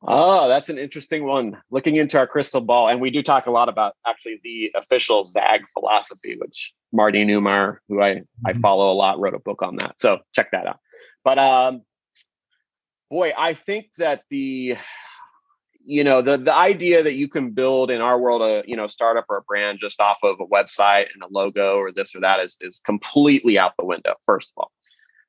Oh, 0.05 0.49
that's 0.49 0.69
an 0.69 0.79
interesting 0.79 1.25
one. 1.25 1.59
Looking 1.71 1.97
into 1.97 2.19
our 2.19 2.27
crystal 2.27 2.61
ball, 2.61 2.89
and 2.89 3.01
we 3.01 3.11
do 3.11 3.23
talk 3.23 3.47
a 3.47 3.53
lot 3.53 3.69
about 3.69 3.95
actually 4.05 4.41
the 4.43 4.73
official 4.75 5.23
ZAG 5.23 5.63
philosophy, 5.73 6.37
which 6.41 6.75
Marty 6.93 7.25
Neumeier, 7.25 7.77
who 7.89 8.03
I 8.03 8.15
mm-hmm. 8.15 8.47
I 8.47 8.55
follow 8.55 8.91
a 8.93 8.95
lot, 8.95 9.21
wrote 9.21 9.35
a 9.35 9.39
book 9.39 9.63
on 9.63 9.77
that. 9.77 9.95
So 10.01 10.19
check 10.35 10.51
that 10.51 10.67
out. 10.67 10.81
But 11.25 11.39
um, 11.39 11.83
boy, 13.11 13.33
I 13.37 13.55
think 13.55 13.91
that 13.99 14.25
the 14.29 14.77
you 15.85 16.05
know 16.05 16.23
the 16.23 16.39
the 16.39 16.55
idea 16.55 17.03
that 17.03 17.15
you 17.15 17.29
can 17.29 17.51
build 17.51 17.91
in 17.91 18.01
our 18.01 18.19
world 18.19 18.43
a 18.43 18.63
you 18.67 18.77
know 18.77 18.87
startup 18.87 19.25
or 19.29 19.39
a 19.39 19.43
brand 19.43 19.79
just 19.81 20.01
off 20.01 20.19
of 20.23 20.37
a 20.41 20.47
website 20.47 21.07
and 21.13 21.23
a 21.23 21.29
logo 21.31 21.77
or 21.77 21.93
this 21.93 22.15
or 22.15 22.21
that 22.21 22.41
is 22.41 22.57
is 22.61 22.81
completely 22.85 23.59
out 23.59 23.73
the 23.79 23.85
window. 23.85 24.15
First 24.25 24.53
of 24.57 24.65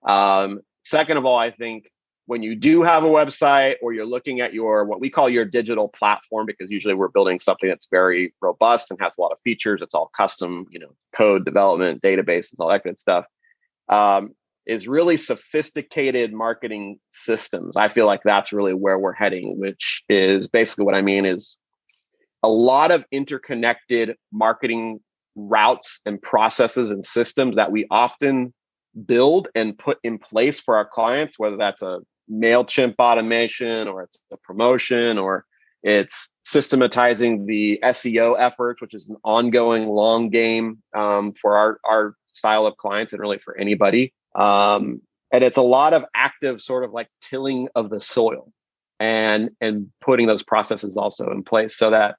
all, 0.05 0.43
um, 0.43 0.61
second 0.83 1.17
of 1.17 1.25
all, 1.25 1.37
I 1.37 1.51
think 1.51 1.89
when 2.25 2.41
you 2.41 2.55
do 2.55 2.81
have 2.83 3.03
a 3.03 3.09
website 3.09 3.75
or 3.81 3.93
you're 3.93 4.05
looking 4.05 4.39
at 4.39 4.53
your 4.53 4.85
what 4.85 4.99
we 4.99 5.09
call 5.09 5.29
your 5.29 5.45
digital 5.45 5.89
platform 5.89 6.45
because 6.45 6.69
usually 6.69 6.93
we're 6.93 7.09
building 7.09 7.39
something 7.39 7.69
that's 7.69 7.87
very 7.91 8.33
robust 8.41 8.91
and 8.91 8.99
has 9.01 9.15
a 9.17 9.21
lot 9.21 9.31
of 9.31 9.39
features 9.43 9.81
it's 9.81 9.93
all 9.93 10.09
custom 10.15 10.65
you 10.69 10.79
know 10.79 10.93
code 11.13 11.43
development 11.43 12.01
databases 12.01 12.53
all 12.59 12.69
that 12.69 12.83
good 12.83 12.97
stuff 12.97 13.25
um, 13.89 14.33
is 14.65 14.87
really 14.87 15.17
sophisticated 15.17 16.33
marketing 16.33 16.97
systems 17.11 17.75
i 17.77 17.87
feel 17.87 18.05
like 18.05 18.21
that's 18.23 18.53
really 18.53 18.73
where 18.73 18.99
we're 18.99 19.13
heading 19.13 19.59
which 19.59 20.03
is 20.09 20.47
basically 20.47 20.85
what 20.85 20.95
i 20.95 21.01
mean 21.01 21.25
is 21.25 21.57
a 22.43 22.49
lot 22.49 22.91
of 22.91 23.05
interconnected 23.11 24.15
marketing 24.31 24.99
routes 25.35 26.01
and 26.05 26.21
processes 26.21 26.91
and 26.91 27.05
systems 27.05 27.55
that 27.55 27.71
we 27.71 27.87
often 27.89 28.53
build 29.05 29.47
and 29.55 29.77
put 29.77 29.97
in 30.03 30.17
place 30.17 30.59
for 30.59 30.75
our 30.75 30.87
clients 30.87 31.39
whether 31.39 31.57
that's 31.57 31.81
a 31.81 31.99
MailChimp 32.31 32.95
automation 32.99 33.87
or 33.87 34.03
it's 34.03 34.17
a 34.31 34.37
promotion 34.37 35.17
or 35.17 35.45
it's 35.83 36.29
systematizing 36.45 37.45
the 37.45 37.79
SEO 37.83 38.35
efforts, 38.39 38.81
which 38.81 38.93
is 38.93 39.07
an 39.09 39.17
ongoing 39.23 39.87
long 39.87 40.29
game 40.29 40.81
um, 40.95 41.33
for 41.33 41.57
our, 41.57 41.79
our 41.83 42.15
style 42.31 42.65
of 42.65 42.77
clients 42.77 43.11
and 43.11 43.21
really 43.21 43.37
for 43.37 43.57
anybody. 43.57 44.13
Um, 44.35 45.01
and 45.31 45.43
it's 45.43 45.57
a 45.57 45.63
lot 45.63 45.93
of 45.93 46.05
active 46.15 46.61
sort 46.61 46.83
of 46.83 46.91
like 46.91 47.07
tilling 47.21 47.67
of 47.75 47.89
the 47.89 47.99
soil 47.99 48.51
and 48.99 49.49
and 49.59 49.91
putting 49.99 50.27
those 50.27 50.43
processes 50.43 50.95
also 50.95 51.29
in 51.31 51.43
place 51.43 51.75
so 51.75 51.89
that 51.89 52.15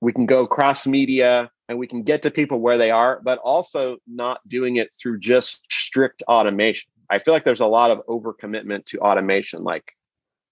we 0.00 0.12
can 0.12 0.26
go 0.26 0.46
cross 0.46 0.86
media 0.86 1.50
and 1.68 1.78
we 1.78 1.86
can 1.86 2.02
get 2.02 2.22
to 2.22 2.30
people 2.30 2.60
where 2.60 2.78
they 2.78 2.90
are, 2.90 3.20
but 3.22 3.38
also 3.38 3.98
not 4.06 4.40
doing 4.48 4.76
it 4.76 4.90
through 5.00 5.18
just 5.18 5.60
strict 5.70 6.22
automation. 6.28 6.90
I 7.10 7.18
feel 7.18 7.34
like 7.34 7.44
there's 7.44 7.60
a 7.60 7.66
lot 7.66 7.90
of 7.90 8.00
overcommitment 8.06 8.86
to 8.86 8.98
automation, 9.00 9.64
like 9.64 9.92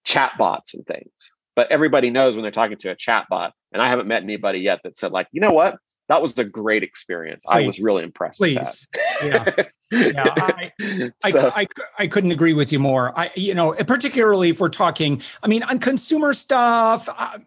chatbots 0.06 0.74
and 0.74 0.86
things. 0.86 1.10
But 1.54 1.70
everybody 1.70 2.10
knows 2.10 2.34
when 2.34 2.42
they're 2.42 2.50
talking 2.50 2.76
to 2.78 2.90
a 2.90 2.96
chatbot, 2.96 3.52
and 3.72 3.80
I 3.80 3.88
haven't 3.88 4.08
met 4.08 4.22
anybody 4.22 4.58
yet 4.58 4.80
that 4.84 4.96
said, 4.96 5.12
like, 5.12 5.28
you 5.32 5.40
know 5.40 5.52
what? 5.52 5.78
That 6.08 6.22
was 6.22 6.38
a 6.38 6.44
great 6.44 6.82
experience. 6.82 7.44
Please. 7.44 7.64
I 7.64 7.66
was 7.66 7.80
really 7.80 8.04
impressed. 8.04 8.38
Please. 8.38 8.86
yeah. 9.22 9.52
yeah. 9.90 10.34
I, 10.36 10.72
so. 11.30 11.52
I, 11.54 11.62
I, 11.62 11.66
I, 11.98 12.06
couldn't 12.06 12.30
agree 12.30 12.52
with 12.52 12.72
you 12.72 12.78
more. 12.78 13.18
I, 13.18 13.30
you 13.34 13.54
know, 13.54 13.72
particularly 13.72 14.50
if 14.50 14.60
we're 14.60 14.68
talking, 14.68 15.20
I 15.42 15.48
mean, 15.48 15.64
on 15.64 15.80
consumer 15.80 16.32
stuff, 16.32 17.08
uh, 17.08 17.38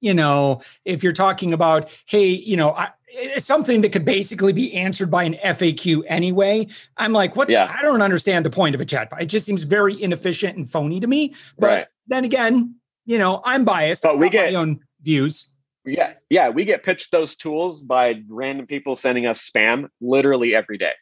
you 0.00 0.14
know, 0.14 0.60
if 0.84 1.02
you're 1.02 1.12
talking 1.12 1.52
about, 1.52 1.90
hey, 2.06 2.28
you 2.28 2.56
know, 2.56 2.70
I, 2.70 2.90
it's 3.08 3.46
something 3.46 3.80
that 3.80 3.92
could 3.92 4.04
basically 4.04 4.52
be 4.52 4.74
answered 4.74 5.10
by 5.10 5.24
an 5.24 5.34
FAQ 5.34 6.02
anyway. 6.06 6.66
I'm 6.96 7.12
like, 7.12 7.36
what's, 7.36 7.52
yeah. 7.52 7.72
I 7.76 7.82
don't 7.82 8.02
understand 8.02 8.44
the 8.44 8.50
point 8.50 8.74
of 8.74 8.80
a 8.80 8.84
chatbot. 8.84 9.22
It 9.22 9.26
just 9.26 9.46
seems 9.46 9.62
very 9.62 10.00
inefficient 10.00 10.56
and 10.56 10.68
phony 10.68 11.00
to 11.00 11.06
me. 11.06 11.34
But 11.58 11.66
right. 11.66 11.86
then 12.06 12.24
again, 12.24 12.76
you 13.06 13.18
know, 13.18 13.40
I'm 13.44 13.64
biased. 13.64 14.02
But 14.02 14.18
we 14.18 14.30
get 14.30 14.52
my 14.52 14.58
own 14.58 14.80
views. 15.02 15.50
Yeah. 15.84 16.14
Yeah. 16.30 16.48
We 16.48 16.64
get 16.64 16.82
pitched 16.82 17.12
those 17.12 17.36
tools 17.36 17.80
by 17.80 18.22
random 18.28 18.66
people 18.66 18.96
sending 18.96 19.26
us 19.26 19.48
spam 19.48 19.88
literally 20.00 20.54
every 20.54 20.78
day. 20.78 20.92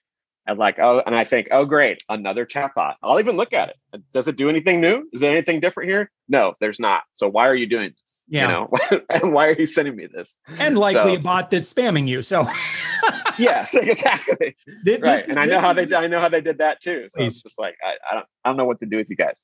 And 0.45 0.59
like, 0.59 0.81
oh, 0.81 1.01
and 1.07 1.15
I 1.15 1.23
think, 1.23 1.49
oh, 1.53 1.65
great, 1.65 2.03
another 2.09 2.45
chatbot. 2.45 2.95
I'll 3.01 3.21
even 3.21 3.37
look 3.37 3.53
at 3.53 3.69
it. 3.69 4.03
Does 4.13 4.27
it 4.27 4.37
do 4.37 4.49
anything 4.49 4.81
new? 4.81 5.09
Is 5.13 5.21
there 5.21 5.31
anything 5.31 5.61
different 5.61 5.89
here? 5.89 6.11
No, 6.29 6.55
there's 6.59 6.81
not. 6.81 7.03
So 7.13 7.29
why 7.29 7.47
are 7.47 7.55
you 7.55 7.69
doing 7.69 7.91
this? 7.91 8.25
Yeah. 8.27 8.43
You 8.43 8.49
know, 8.49 9.01
and 9.11 9.33
why 9.33 9.49
are 9.49 9.55
you 9.55 9.67
sending 9.67 9.95
me 9.95 10.09
this? 10.13 10.39
And 10.59 10.77
likely 10.77 11.15
so, 11.15 11.21
a 11.21 11.21
bot 11.21 11.51
that's 11.53 11.73
spamming 11.73 12.09
you. 12.09 12.23
So 12.23 12.45
yes, 13.39 13.75
exactly. 13.75 14.57
This, 14.83 15.01
right. 15.01 15.29
And 15.29 15.39
I 15.39 15.45
know 15.45 15.61
how 15.61 15.73
they 15.73 15.85
did, 15.85 15.95
I 15.95 16.07
know 16.09 16.21
how 16.21 16.29
they 16.29 16.41
did 16.41 16.59
that 16.59 16.81
too. 16.81 17.07
So 17.11 17.19
please. 17.19 17.33
it's 17.33 17.43
just 17.43 17.59
like 17.59 17.77
I, 17.85 17.95
I 18.11 18.15
don't 18.15 18.27
I 18.45 18.49
don't 18.49 18.57
know 18.57 18.65
what 18.65 18.81
to 18.81 18.87
do 18.87 18.97
with 18.97 19.11
you 19.11 19.17
guys. 19.17 19.39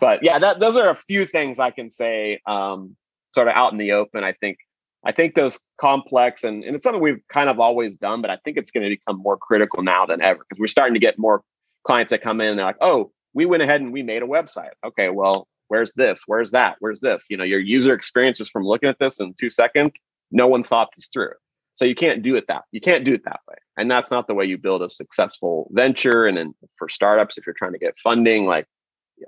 But 0.00 0.20
yeah, 0.22 0.38
that, 0.38 0.58
those 0.58 0.76
are 0.76 0.90
a 0.90 0.96
few 0.96 1.24
things 1.26 1.60
I 1.60 1.70
can 1.70 1.88
say 1.88 2.40
um, 2.46 2.96
sort 3.34 3.48
of 3.48 3.54
out 3.54 3.72
in 3.72 3.78
the 3.78 3.92
open. 3.92 4.24
I 4.24 4.32
think 4.32 4.58
I 5.04 5.12
think 5.12 5.34
those 5.34 5.58
complex 5.80 6.44
and, 6.44 6.62
and 6.62 6.76
it's 6.76 6.84
something 6.84 7.02
we've 7.02 7.26
kind 7.28 7.48
of 7.48 7.58
always 7.58 7.96
done, 7.96 8.22
but 8.22 8.30
I 8.30 8.36
think 8.44 8.56
it's 8.56 8.70
going 8.70 8.84
to 8.84 8.90
become 8.90 9.18
more 9.18 9.36
critical 9.36 9.82
now 9.82 10.06
than 10.06 10.22
ever 10.22 10.44
because 10.48 10.60
we're 10.60 10.68
starting 10.68 10.94
to 10.94 11.00
get 11.00 11.18
more 11.18 11.42
clients 11.84 12.10
that 12.10 12.22
come 12.22 12.40
in 12.40 12.48
and 12.48 12.58
they're 12.58 12.66
like, 12.66 12.76
oh, 12.80 13.10
we 13.34 13.44
went 13.44 13.62
ahead 13.62 13.80
and 13.80 13.92
we 13.92 14.02
made 14.02 14.22
a 14.22 14.26
website. 14.26 14.70
Okay, 14.86 15.08
well, 15.08 15.48
where's 15.68 15.92
this? 15.94 16.22
Where's 16.26 16.52
that? 16.52 16.76
Where's 16.78 17.00
this? 17.00 17.26
You 17.30 17.36
know, 17.36 17.44
your 17.44 17.58
user 17.58 17.94
experience 17.94 18.38
just 18.38 18.52
from 18.52 18.64
looking 18.64 18.88
at 18.88 18.98
this 19.00 19.18
in 19.18 19.34
two 19.34 19.50
seconds, 19.50 19.94
no 20.30 20.46
one 20.46 20.62
thought 20.62 20.90
this 20.94 21.08
through. 21.12 21.32
So 21.74 21.84
you 21.84 21.94
can't 21.94 22.22
do 22.22 22.36
it 22.36 22.46
that 22.48 22.64
you 22.70 22.80
can't 22.80 23.04
do 23.04 23.14
it 23.14 23.24
that 23.24 23.40
way. 23.48 23.56
And 23.76 23.90
that's 23.90 24.10
not 24.10 24.26
the 24.26 24.34
way 24.34 24.44
you 24.44 24.58
build 24.58 24.82
a 24.82 24.90
successful 24.90 25.68
venture. 25.72 26.26
And 26.26 26.36
then 26.36 26.54
for 26.78 26.88
startups, 26.88 27.38
if 27.38 27.46
you're 27.46 27.54
trying 27.54 27.72
to 27.72 27.78
get 27.78 27.98
funding, 27.98 28.44
like 28.46 28.66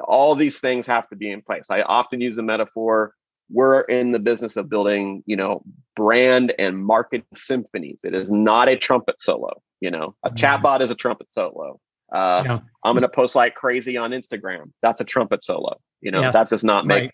all 0.07 0.35
these 0.35 0.61
things 0.61 0.87
have 0.87 1.09
to 1.09 1.17
be 1.17 1.31
in 1.31 1.43
place. 1.43 1.67
I 1.71 1.83
often 1.83 2.21
use 2.21 2.37
the 2.37 2.43
metaphor 2.43 3.15
we're 3.51 3.83
in 3.83 4.13
the 4.13 4.19
business 4.19 4.57
of 4.57 4.69
building, 4.69 5.23
you 5.27 5.37
know, 5.37 5.63
brand 5.97 6.53
and 6.59 6.79
market 6.79 7.25
symphonies. 7.35 7.99
It 8.03 8.15
is 8.15 8.31
not 8.31 8.69
a 8.69 8.77
trumpet 8.77 9.21
solo. 9.21 9.63
You 9.81 9.91
know, 9.91 10.15
a 10.23 10.31
mm-hmm. 10.31 10.37
chatbot 10.37 10.81
is 10.81 10.91
a 10.91 10.95
trumpet 10.95 11.33
solo. 11.33 11.79
Uh, 12.13 12.43
yeah. 12.47 12.59
I'm 12.85 12.95
going 12.95 13.03
to 13.03 13.09
post 13.09 13.35
like 13.35 13.55
crazy 13.55 13.97
on 13.97 14.11
Instagram. 14.13 14.73
That's 14.83 15.01
a 15.01 15.05
trumpet 15.05 15.43
solo. 15.45 15.79
You 16.01 16.11
know, 16.11 16.21
yes. 16.21 16.35
that 16.35 16.49
does 16.49 16.65
not 16.65 16.87
make 16.87 17.03
right. 17.03 17.13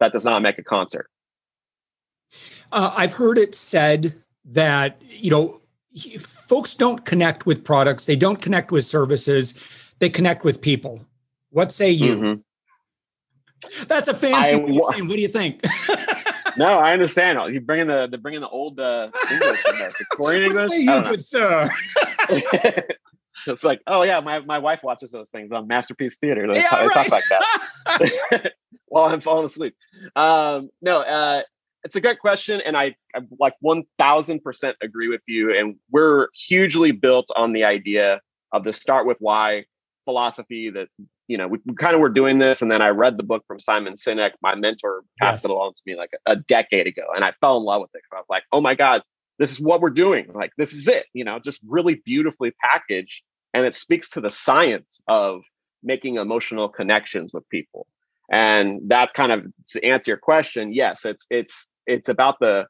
that 0.00 0.12
does 0.12 0.24
not 0.24 0.42
make 0.42 0.58
a 0.58 0.64
concert. 0.64 1.08
Uh, 2.72 2.92
I've 2.96 3.14
heard 3.14 3.38
it 3.38 3.54
said 3.54 4.22
that 4.44 5.00
you 5.08 5.30
know 5.30 5.60
folks 6.20 6.74
don't 6.74 7.04
connect 7.04 7.46
with 7.46 7.64
products, 7.64 8.06
they 8.06 8.16
don't 8.16 8.40
connect 8.40 8.70
with 8.70 8.84
services, 8.84 9.58
they 9.98 10.08
connect 10.08 10.44
with 10.44 10.60
people. 10.60 11.04
What 11.50 11.72
say 11.72 11.90
you? 11.90 12.16
Mm-hmm. 12.16 12.40
That's 13.86 14.08
a 14.08 14.14
fancy 14.14 14.54
I, 14.54 14.56
what 14.56 14.96
do 14.96 15.20
you 15.20 15.28
think? 15.28 15.64
no, 16.56 16.78
I 16.78 16.92
understand. 16.92 17.52
You 17.52 17.60
bringing 17.60 17.86
the 17.86 18.06
the 18.06 18.18
bringing 18.18 18.40
the 18.40 18.48
old 18.48 18.80
uh, 18.80 19.10
English 19.30 19.60
in 19.68 19.78
there, 19.78 19.90
Victorian 19.90 20.42
English. 20.44 20.70
Say 20.70 20.80
you 20.80 21.02
good 21.02 21.24
sir. 21.24 21.70
it's 23.46 23.64
like, 23.64 23.80
oh 23.86 24.02
yeah, 24.02 24.20
my, 24.20 24.40
my 24.40 24.58
wife 24.58 24.82
watches 24.82 25.10
those 25.10 25.30
things 25.30 25.52
on 25.52 25.66
Masterpiece 25.66 26.16
Theater. 26.18 26.46
They, 26.46 26.60
yeah, 26.60 26.84
right. 26.84 26.92
talk 26.92 27.08
like 27.10 27.24
that 27.30 28.52
while 28.86 29.06
I'm 29.06 29.20
falling 29.20 29.46
asleep. 29.46 29.76
Um, 30.16 30.70
no, 30.82 31.00
uh, 31.00 31.42
it's 31.84 31.96
a 31.96 32.00
good 32.00 32.18
question, 32.18 32.60
and 32.60 32.76
I, 32.76 32.96
I 33.14 33.20
like 33.38 33.54
one 33.60 33.84
thousand 33.98 34.42
percent 34.42 34.76
agree 34.82 35.08
with 35.08 35.22
you. 35.26 35.56
And 35.56 35.76
we're 35.90 36.28
hugely 36.34 36.92
built 36.92 37.28
on 37.36 37.52
the 37.52 37.64
idea 37.64 38.20
of 38.52 38.64
the 38.64 38.72
start 38.72 39.06
with 39.06 39.18
why 39.20 39.64
philosophy 40.08 40.70
that 40.70 40.88
you 41.28 41.36
know, 41.36 41.46
we, 41.46 41.58
we 41.66 41.74
kind 41.74 41.94
of 41.94 42.00
were 42.00 42.08
doing 42.08 42.38
this. 42.38 42.62
And 42.62 42.70
then 42.70 42.80
I 42.80 42.88
read 42.88 43.18
the 43.18 43.22
book 43.22 43.44
from 43.46 43.60
Simon 43.60 43.94
Sinek. 43.94 44.30
My 44.42 44.54
mentor 44.54 45.02
passed 45.20 45.40
yes. 45.40 45.44
it 45.44 45.50
along 45.50 45.74
to 45.74 45.82
me 45.86 45.94
like 45.94 46.10
a, 46.26 46.32
a, 46.32 46.36
decade 46.36 46.86
ago. 46.86 47.02
And 47.14 47.22
I 47.22 47.32
fell 47.42 47.58
in 47.58 47.64
love 47.64 47.82
with 47.82 47.90
it 47.94 47.98
because 48.02 48.16
I 48.16 48.20
was 48.20 48.26
like, 48.30 48.44
oh 48.50 48.62
my 48.62 48.74
God, 48.74 49.02
this 49.38 49.52
is 49.52 49.60
what 49.60 49.82
we're 49.82 49.90
doing. 49.90 50.30
Like, 50.34 50.52
this 50.56 50.72
is 50.72 50.88
it, 50.88 51.04
you 51.12 51.24
know, 51.24 51.38
just 51.38 51.60
really 51.66 52.00
beautifully 52.06 52.52
packaged. 52.62 53.22
And 53.52 53.66
it 53.66 53.74
speaks 53.74 54.08
to 54.10 54.22
the 54.22 54.30
science 54.30 55.02
of 55.06 55.42
making 55.82 56.16
emotional 56.16 56.70
connections 56.70 57.32
with 57.34 57.46
people. 57.50 57.86
And 58.30 58.88
that 58.88 59.12
kind 59.12 59.30
of 59.30 59.44
to 59.72 59.84
answer 59.84 60.12
your 60.12 60.18
question, 60.18 60.72
yes, 60.72 61.04
it's 61.04 61.26
it's 61.30 61.66
it's 61.86 62.08
about 62.08 62.36
the 62.40 62.66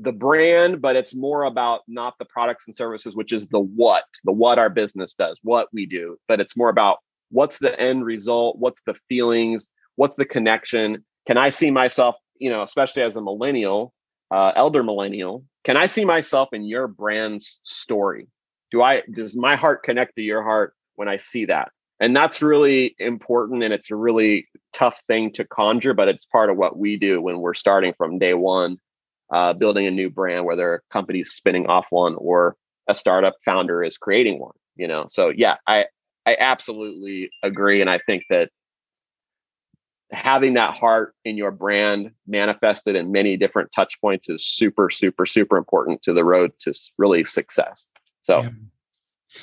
the 0.00 0.12
brand, 0.12 0.80
but 0.80 0.96
it's 0.96 1.14
more 1.14 1.44
about 1.44 1.82
not 1.86 2.14
the 2.18 2.24
products 2.24 2.66
and 2.66 2.76
services, 2.76 3.14
which 3.14 3.32
is 3.32 3.46
the 3.48 3.60
what, 3.60 4.04
the 4.24 4.32
what 4.32 4.58
our 4.58 4.70
business 4.70 5.14
does, 5.14 5.38
what 5.42 5.68
we 5.72 5.86
do, 5.86 6.16
but 6.26 6.40
it's 6.40 6.56
more 6.56 6.70
about 6.70 6.98
what's 7.30 7.58
the 7.58 7.78
end 7.80 8.04
result 8.04 8.58
what's 8.58 8.82
the 8.86 8.94
feelings 9.08 9.70
what's 9.96 10.16
the 10.16 10.24
connection? 10.24 11.04
Can 11.26 11.38
i 11.38 11.50
see 11.50 11.70
myself 11.70 12.16
you 12.38 12.50
know 12.50 12.62
especially 12.62 13.02
as 13.02 13.16
a 13.16 13.22
millennial 13.22 13.92
uh, 14.30 14.52
elder 14.54 14.82
millennial 14.82 15.44
can 15.64 15.76
i 15.76 15.86
see 15.86 16.04
myself 16.04 16.50
in 16.52 16.64
your 16.64 16.88
brand's 16.88 17.58
story? 17.62 18.28
Do 18.70 18.82
i 18.82 19.02
does 19.14 19.36
my 19.36 19.56
heart 19.56 19.82
connect 19.82 20.16
to 20.16 20.22
your 20.22 20.42
heart 20.42 20.74
when 20.96 21.08
i 21.08 21.16
see 21.16 21.46
that? 21.46 21.70
And 22.02 22.16
that's 22.16 22.40
really 22.40 22.94
important 22.98 23.62
and 23.62 23.74
it's 23.74 23.90
a 23.90 23.96
really 23.96 24.48
tough 24.72 25.00
thing 25.06 25.32
to 25.34 25.44
conjure 25.44 25.94
but 25.94 26.08
it's 26.08 26.24
part 26.24 26.50
of 26.50 26.56
what 26.56 26.78
we 26.78 26.96
do 26.96 27.20
when 27.20 27.40
we're 27.40 27.54
starting 27.54 27.94
from 27.96 28.18
day 28.18 28.34
one 28.34 28.78
uh, 29.32 29.52
building 29.52 29.86
a 29.86 29.90
new 29.90 30.10
brand 30.10 30.44
whether 30.44 30.74
a 30.74 30.80
company's 30.92 31.32
spinning 31.32 31.66
off 31.66 31.86
one 31.90 32.14
or 32.16 32.56
a 32.88 32.94
startup 32.94 33.34
founder 33.44 33.82
is 33.82 33.96
creating 33.98 34.38
one 34.38 34.54
you 34.76 34.88
know 34.88 35.06
so 35.08 35.28
yeah 35.28 35.56
i 35.66 35.84
I 36.26 36.36
absolutely 36.38 37.30
agree. 37.42 37.80
And 37.80 37.88
I 37.88 37.98
think 37.98 38.24
that 38.30 38.50
having 40.12 40.54
that 40.54 40.74
heart 40.74 41.14
in 41.24 41.36
your 41.36 41.50
brand 41.50 42.10
manifested 42.26 42.96
in 42.96 43.12
many 43.12 43.36
different 43.36 43.70
touch 43.74 44.00
points 44.00 44.28
is 44.28 44.46
super, 44.46 44.90
super, 44.90 45.24
super 45.24 45.56
important 45.56 46.02
to 46.02 46.12
the 46.12 46.24
road 46.24 46.52
to 46.60 46.74
really 46.98 47.24
success. 47.24 47.86
So, 48.22 48.42
yeah. 48.42 48.50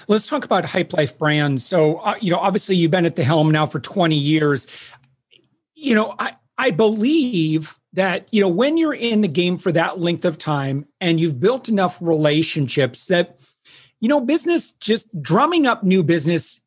let's 0.08 0.28
talk 0.28 0.46
about 0.46 0.66
Hype 0.66 0.94
Life 0.94 1.18
brands. 1.18 1.66
So, 1.66 1.98
uh, 1.98 2.16
you 2.22 2.32
know, 2.32 2.40
obviously 2.40 2.76
you've 2.76 2.92
been 2.92 3.06
at 3.06 3.16
the 3.16 3.24
helm 3.24 3.52
now 3.52 3.66
for 3.66 3.80
20 3.80 4.16
years. 4.16 4.68
You 5.74 5.96
know, 5.96 6.16
I, 6.20 6.36
I 6.58 6.72
believe 6.72 7.78
that, 7.94 8.28
you 8.32 8.42
know, 8.42 8.50
when 8.50 8.78
you're 8.78 8.94
in 8.94 9.22
the 9.22 9.28
game 9.28 9.58
for 9.58 9.72
that 9.72 10.00
length 10.00 10.26
of 10.26 10.38
time 10.38 10.88
and 11.00 11.20
you've 11.20 11.40
built 11.40 11.70
enough 11.70 12.00
relationships 12.02 13.06
that 13.06 13.40
you 14.00 14.08
know, 14.08 14.22
business 14.22 14.74
just 14.74 15.22
drumming 15.22 15.66
up 15.66 15.84
new 15.84 16.04
business 16.04 16.62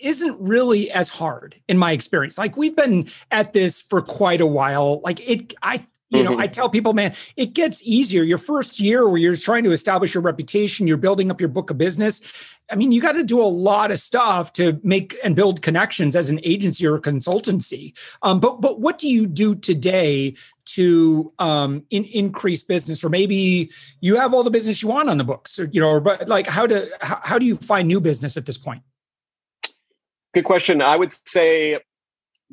isn't 0.00 0.40
really 0.40 0.90
as 0.90 1.08
hard 1.08 1.56
in 1.68 1.78
my 1.78 1.92
experience. 1.92 2.36
Like 2.36 2.56
we've 2.56 2.74
been 2.74 3.08
at 3.30 3.52
this 3.52 3.80
for 3.80 4.02
quite 4.02 4.40
a 4.40 4.46
while. 4.46 5.00
Like 5.02 5.20
it, 5.20 5.54
I, 5.62 5.86
you 6.14 6.22
know, 6.22 6.32
mm-hmm. 6.32 6.40
I 6.40 6.46
tell 6.46 6.68
people, 6.68 6.92
man, 6.92 7.14
it 7.36 7.54
gets 7.54 7.82
easier. 7.82 8.22
Your 8.22 8.38
first 8.38 8.80
year 8.80 9.08
where 9.08 9.18
you're 9.18 9.36
trying 9.36 9.64
to 9.64 9.72
establish 9.72 10.14
your 10.14 10.22
reputation, 10.22 10.86
you're 10.86 10.96
building 10.96 11.30
up 11.30 11.40
your 11.40 11.48
book 11.48 11.70
of 11.70 11.78
business. 11.78 12.22
I 12.70 12.76
mean, 12.76 12.92
you 12.92 13.00
got 13.00 13.12
to 13.12 13.24
do 13.24 13.42
a 13.42 13.44
lot 13.44 13.90
of 13.90 13.98
stuff 13.98 14.52
to 14.54 14.80
make 14.82 15.16
and 15.22 15.36
build 15.36 15.60
connections 15.60 16.16
as 16.16 16.30
an 16.30 16.40
agency 16.44 16.86
or 16.86 16.94
a 16.94 17.00
consultancy. 17.00 17.92
Um, 18.22 18.40
but 18.40 18.60
but 18.60 18.80
what 18.80 18.98
do 18.98 19.08
you 19.08 19.26
do 19.26 19.54
today 19.54 20.34
to 20.66 21.32
um, 21.38 21.84
in, 21.90 22.04
increase 22.04 22.62
business, 22.62 23.04
or 23.04 23.08
maybe 23.08 23.70
you 24.00 24.16
have 24.16 24.32
all 24.32 24.42
the 24.42 24.50
business 24.50 24.82
you 24.82 24.88
want 24.88 25.10
on 25.10 25.18
the 25.18 25.24
books, 25.24 25.58
or 25.58 25.68
you 25.72 25.80
know, 25.80 25.90
or, 25.90 26.00
but 26.00 26.28
like 26.28 26.46
how 26.46 26.66
to 26.66 26.88
how, 27.00 27.20
how 27.22 27.38
do 27.38 27.44
you 27.44 27.54
find 27.54 27.86
new 27.86 28.00
business 28.00 28.36
at 28.36 28.46
this 28.46 28.56
point? 28.56 28.82
Good 30.32 30.44
question. 30.44 30.82
I 30.82 30.96
would 30.96 31.14
say 31.28 31.80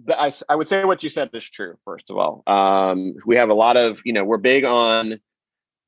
I, 0.09 0.31
I 0.49 0.55
would 0.55 0.67
say 0.67 0.83
what 0.85 1.03
you 1.03 1.09
said 1.09 1.29
is 1.33 1.49
true. 1.49 1.75
First 1.85 2.09
of 2.09 2.17
all, 2.17 2.43
um, 2.47 3.15
we 3.25 3.35
have 3.35 3.49
a 3.49 3.53
lot 3.53 3.77
of 3.77 3.99
you 4.05 4.13
know 4.13 4.23
we're 4.23 4.37
big 4.37 4.63
on 4.63 5.19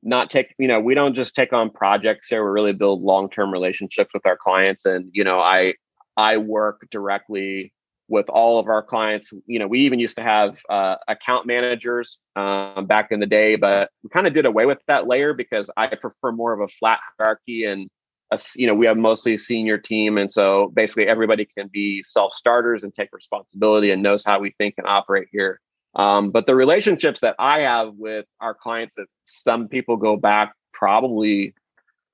not 0.04 0.30
take 0.30 0.54
you 0.60 0.68
know 0.68 0.80
we 0.80 0.94
don't 0.94 1.14
just 1.14 1.36
take 1.36 1.54
on 1.54 1.70
projects 1.70 2.30
here. 2.30 2.44
We 2.44 2.52
really 2.52 2.74
build 2.74 3.02
long 3.02 3.30
term 3.30 3.52
relationships 3.52 4.12
with 4.14 4.26
our 4.26 4.38
clients, 4.38 4.86
and 4.86 5.10
you 5.14 5.24
know 5.24 5.40
I 5.40 5.76
I 6.18 6.38
work 6.38 6.88
directly 6.92 7.74
with 8.10 8.30
all 8.30 8.60
of 8.60 8.68
our 8.68 8.84
clients. 8.84 9.32
You 9.48 9.60
know 9.60 9.68
we 9.68 9.80
even 9.80 10.00
used 10.00 10.18
to 10.18 10.24
have 10.24 10.58
uh, 10.70 10.96
account 11.08 11.48
managers 11.48 12.18
um, 12.36 12.86
back 12.86 13.12
in 13.12 13.20
the 13.20 13.26
day, 13.26 13.56
but 13.56 13.90
we 14.04 14.10
kind 14.10 14.28
of 14.28 14.34
did 14.34 14.46
away 14.46 14.66
with 14.66 14.80
that 14.88 15.08
layer 15.08 15.34
because 15.34 15.70
I 15.78 15.88
prefer 15.88 16.32
more 16.32 16.54
of 16.54 16.60
a 16.60 16.68
flat 16.68 17.00
hierarchy 17.18 17.64
and 17.66 17.90
a, 18.34 18.38
you 18.56 18.68
know 18.68 18.74
we 18.74 18.86
have 18.86 18.98
mostly 18.98 19.34
a 19.34 19.38
senior 19.38 19.78
team 19.78 20.18
and 20.18 20.32
so 20.32 20.72
basically 20.74 21.08
everybody 21.08 21.46
can 21.46 21.70
be 21.72 22.04
self 22.04 22.34
starters 22.34 22.84
and 22.84 22.94
take 22.94 23.10
responsibility 23.14 23.92
and 23.92 24.04
knows 24.04 24.24
how 24.24 24.40
we 24.40 24.52
think 24.52 24.76
and 24.78 24.88
operate 24.88 25.28
here. 25.32 25.60
Um, 25.96 26.32
but 26.32 26.48
the 26.48 26.56
relationships 26.56 27.22
that 27.22 27.36
i 27.38 27.62
have 27.62 27.94
with 27.96 28.26
our 28.42 28.56
clients 28.56 28.96
that 28.96 29.06
some 29.26 29.68
people 29.68 29.96
go 29.98 30.18
back 30.18 30.54
probably 30.74 31.54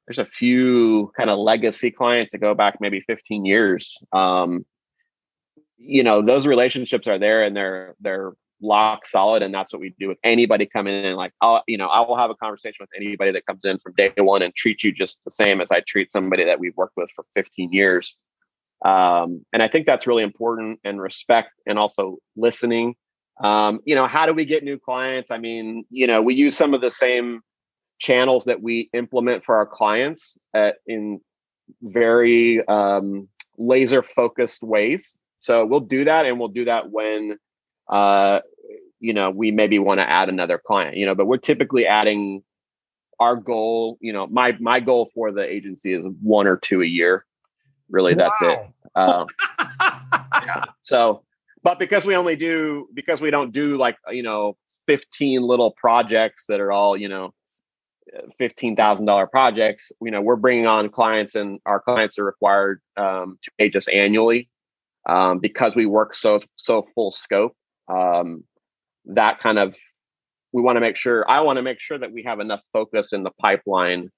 there's 0.07 0.19
a 0.19 0.25
few 0.25 1.11
kind 1.15 1.29
of 1.29 1.37
legacy 1.37 1.91
clients 1.91 2.31
that 2.31 2.39
go 2.39 2.55
back 2.55 2.77
maybe 2.81 2.99
15 3.01 3.45
years. 3.45 3.95
Um, 4.11 4.65
you 5.77 6.03
know 6.03 6.21
those 6.21 6.45
relationships 6.45 7.07
are 7.07 7.17
there 7.17 7.43
and 7.43 7.55
they're 7.55 7.95
they're 8.01 8.33
lock 8.61 9.05
solid 9.05 9.41
and 9.41 9.53
that's 9.53 9.71
what 9.71 9.79
we 9.79 9.93
do 9.99 10.07
with 10.07 10.17
anybody 10.23 10.65
coming 10.65 10.93
in. 11.03 11.15
Like 11.15 11.33
i'll 11.41 11.63
you 11.67 11.77
know 11.77 11.87
i 11.87 11.99
will 12.01 12.17
have 12.17 12.29
a 12.29 12.35
conversation 12.35 12.77
with 12.79 12.89
anybody 12.95 13.31
that 13.31 13.45
comes 13.45 13.63
in 13.63 13.79
from 13.79 13.93
day 13.93 14.11
one 14.17 14.41
and 14.41 14.53
treat 14.53 14.83
you 14.83 14.91
just 14.91 15.19
the 15.25 15.31
same 15.31 15.61
as 15.61 15.71
i 15.71 15.81
treat 15.81 16.11
somebody 16.11 16.43
that 16.45 16.59
we've 16.59 16.75
worked 16.75 16.97
with 16.97 17.09
for 17.15 17.25
15 17.35 17.71
years. 17.71 18.17
Um, 18.83 19.45
and 19.53 19.61
i 19.61 19.67
think 19.67 19.85
that's 19.85 20.07
really 20.07 20.23
important 20.23 20.79
and 20.83 21.01
respect 21.01 21.51
and 21.65 21.77
also 21.77 22.17
listening. 22.35 22.95
Um, 23.43 23.79
you 23.85 23.95
know 23.95 24.07
how 24.07 24.25
do 24.25 24.33
we 24.33 24.45
get 24.45 24.63
new 24.63 24.77
clients? 24.77 25.31
I 25.31 25.37
mean 25.37 25.85
you 25.89 26.07
know 26.07 26.21
we 26.21 26.33
use 26.33 26.55
some 26.55 26.73
of 26.73 26.81
the 26.81 26.91
same 26.91 27.41
channels 27.99 28.45
that 28.45 28.61
we 28.61 28.89
implement 28.93 29.43
for 29.43 29.55
our 29.55 29.65
clients 29.65 30.37
at, 30.53 30.77
in 30.87 31.19
very 31.81 32.65
um, 32.67 33.27
laser 33.57 34.01
focused 34.01 34.63
ways. 34.63 35.17
So 35.39 35.65
we'll 35.65 35.81
do 35.81 36.05
that 36.05 36.25
and 36.25 36.39
we'll 36.39 36.49
do 36.49 36.65
that 36.65 36.89
when 36.89 37.37
uh, 37.89 38.39
you 38.99 39.13
know, 39.13 39.29
we 39.29 39.51
maybe 39.51 39.79
want 39.79 39.99
to 39.99 40.09
add 40.09 40.29
another 40.29 40.57
client, 40.63 40.97
you 40.97 41.05
know, 41.05 41.15
but 41.15 41.25
we're 41.25 41.37
typically 41.37 41.85
adding 41.87 42.43
our 43.19 43.35
goal, 43.35 43.97
you 44.01 44.13
know, 44.13 44.27
my 44.27 44.55
my 44.59 44.79
goal 44.79 45.09
for 45.13 45.31
the 45.31 45.43
agency 45.43 45.93
is 45.93 46.05
one 46.21 46.47
or 46.47 46.57
two 46.57 46.81
a 46.81 46.85
year. 46.85 47.25
Really, 47.89 48.13
that's 48.13 48.35
it. 48.41 48.59
Um, 48.95 49.27
yeah. 50.45 50.63
So, 50.83 51.23
but 51.63 51.79
because 51.79 52.05
we 52.05 52.15
only 52.15 52.35
do 52.35 52.87
because 52.93 53.19
we 53.19 53.31
don't 53.31 53.51
do 53.51 53.77
like 53.77 53.97
you 54.11 54.23
know 54.23 54.55
15 54.87 55.41
little 55.41 55.71
projects 55.71 56.45
that 56.47 56.59
are 56.59 56.71
all 56.71 56.95
you 56.95 57.09
know 57.09 57.33
$15,000 58.39 59.29
projects, 59.29 59.91
you 60.01 60.11
know, 60.11 60.21
we're 60.21 60.35
bringing 60.35 60.65
on 60.65 60.89
clients 60.89 61.35
and 61.35 61.59
our 61.65 61.79
clients 61.79 62.17
are 62.17 62.25
required 62.25 62.81
um, 62.97 63.37
to 63.43 63.51
pay 63.57 63.69
just 63.69 63.89
annually 63.89 64.49
um, 65.07 65.39
because 65.39 65.75
we 65.75 65.85
work 65.85 66.15
so, 66.15 66.41
so 66.55 66.87
full 66.95 67.11
scope 67.11 67.55
um, 67.89 68.43
that 69.05 69.39
kind 69.39 69.57
of 69.57 69.75
we 70.51 70.61
want 70.61 70.75
to 70.75 70.81
make 70.81 70.95
sure 70.95 71.29
i 71.29 71.39
want 71.39 71.57
to 71.57 71.63
make 71.63 71.79
sure 71.79 71.97
that 71.97 72.11
we 72.11 72.23
have 72.23 72.39
enough 72.39 72.61
focus 72.73 73.13
in 73.13 73.23
the 73.23 73.31
pipeline 73.39 74.09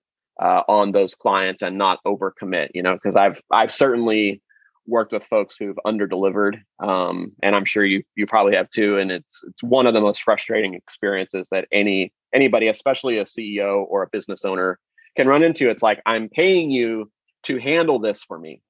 uh, 0.42 0.64
on 0.68 0.92
those 0.92 1.14
clients 1.14 1.62
and 1.62 1.78
not 1.78 2.00
overcommit 2.06 2.70
you 2.74 2.84
know 2.84 2.94
because 2.94 3.16
i've 3.16 3.42
i've 3.52 3.72
certainly 3.72 4.42
worked 4.88 5.14
with 5.14 5.24
folks 5.26 5.56
who've 5.58 5.78
under 5.86 6.08
delivered 6.08 6.62
um, 6.80 7.32
and 7.44 7.56
i'm 7.56 7.66
sure 7.66 7.86
you 7.86 8.04
you 8.16 8.26
probably 8.26 8.56
have 8.56 8.70
too 8.70 8.98
and 8.98 9.12
it's 9.12 9.42
it's 9.48 9.64
one 9.64 9.86
of 9.86 9.94
the 9.94 10.02
most 10.02 10.24
frustrating 10.24 10.74
experiences 10.74 11.48
that 11.52 11.68
any 11.72 12.12
anybody 12.34 12.68
especially 12.68 13.18
a 13.18 13.24
ceo 13.24 13.86
or 13.88 14.04
a 14.04 14.10
business 14.12 14.44
owner 14.46 14.80
can 15.18 15.28
run 15.28 15.44
into. 15.44 15.70
It's 15.70 15.84
like 15.84 16.02
i'm 16.06 16.30
paying 16.30 16.72
you 16.72 17.12
to 17.44 17.58
handle 17.60 18.00
this 18.00 18.24
for 18.24 18.40
me 18.40 18.62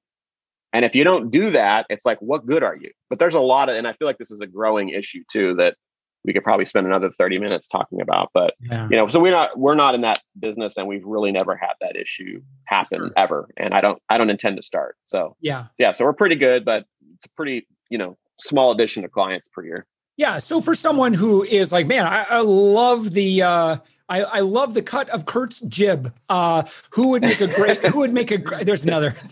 and 0.72 0.84
if 0.84 0.94
you 0.94 1.04
don't 1.04 1.30
do 1.30 1.50
that, 1.50 1.86
it's 1.90 2.06
like, 2.06 2.18
what 2.20 2.46
good 2.46 2.62
are 2.62 2.76
you? 2.76 2.90
But 3.10 3.18
there's 3.18 3.34
a 3.34 3.40
lot 3.40 3.68
of, 3.68 3.76
and 3.76 3.86
I 3.86 3.92
feel 3.92 4.06
like 4.06 4.18
this 4.18 4.30
is 4.30 4.40
a 4.40 4.46
growing 4.46 4.88
issue 4.88 5.22
too 5.30 5.54
that 5.56 5.76
we 6.24 6.32
could 6.32 6.44
probably 6.44 6.64
spend 6.64 6.86
another 6.86 7.10
30 7.10 7.38
minutes 7.38 7.68
talking 7.68 8.00
about. 8.00 8.30
But 8.32 8.54
yeah. 8.60 8.88
you 8.90 8.96
know, 8.96 9.08
so 9.08 9.20
we're 9.20 9.32
not 9.32 9.58
we're 9.58 9.74
not 9.74 9.94
in 9.94 10.02
that 10.02 10.22
business 10.38 10.76
and 10.76 10.86
we've 10.86 11.04
really 11.04 11.32
never 11.32 11.56
had 11.56 11.72
that 11.80 11.96
issue 11.96 12.40
happen 12.64 13.00
sure. 13.00 13.12
ever. 13.16 13.48
And 13.56 13.74
I 13.74 13.80
don't 13.80 14.00
I 14.08 14.18
don't 14.18 14.30
intend 14.30 14.56
to 14.56 14.62
start. 14.62 14.96
So 15.06 15.36
yeah. 15.40 15.66
Yeah. 15.78 15.92
So 15.92 16.04
we're 16.04 16.12
pretty 16.12 16.36
good, 16.36 16.64
but 16.64 16.86
it's 17.16 17.26
a 17.26 17.30
pretty, 17.30 17.66
you 17.90 17.98
know, 17.98 18.16
small 18.40 18.70
addition 18.70 19.02
to 19.02 19.08
clients 19.08 19.48
per 19.48 19.64
year. 19.64 19.86
Yeah. 20.16 20.38
So 20.38 20.60
for 20.60 20.74
someone 20.74 21.12
who 21.12 21.42
is 21.42 21.72
like, 21.72 21.86
man, 21.86 22.06
I, 22.06 22.24
I 22.28 22.40
love 22.40 23.10
the 23.12 23.42
uh 23.42 23.76
I, 24.12 24.20
I 24.24 24.40
love 24.40 24.74
the 24.74 24.82
cut 24.82 25.08
of 25.08 25.24
Curt's 25.24 25.62
jib. 25.62 26.14
Uh, 26.28 26.64
who 26.90 27.08
would 27.08 27.22
make 27.22 27.40
a 27.40 27.46
great? 27.46 27.82
who 27.86 28.00
would 28.00 28.12
make 28.12 28.30
a? 28.30 28.36
There's 28.62 28.84
another. 28.84 29.16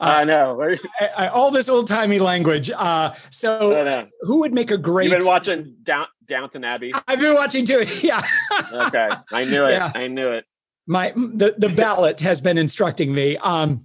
Uh, 0.00 0.04
I 0.04 0.24
know 0.24 0.60
I, 1.00 1.06
I, 1.16 1.28
all 1.28 1.50
this 1.50 1.68
old 1.68 1.86
timey 1.86 2.18
language. 2.18 2.70
Uh, 2.70 3.12
so 3.30 4.08
who 4.22 4.40
would 4.40 4.52
make 4.52 4.70
a 4.70 4.78
great? 4.78 5.08
You've 5.08 5.18
been 5.20 5.26
watching 5.26 5.76
Down, 5.82 6.06
Downton 6.26 6.64
Abbey. 6.64 6.92
I've 7.06 7.20
been 7.20 7.34
watching 7.34 7.64
too. 7.64 7.86
Yeah. 8.02 8.22
okay, 8.72 9.08
I 9.32 9.44
knew 9.44 9.64
it. 9.66 9.72
Yeah. 9.72 9.92
I 9.94 10.08
knew 10.08 10.30
it. 10.30 10.44
My 10.86 11.12
the 11.14 11.54
the 11.56 11.68
ballot 11.68 12.20
has 12.20 12.40
been 12.40 12.58
instructing 12.58 13.14
me. 13.14 13.36
Um, 13.36 13.84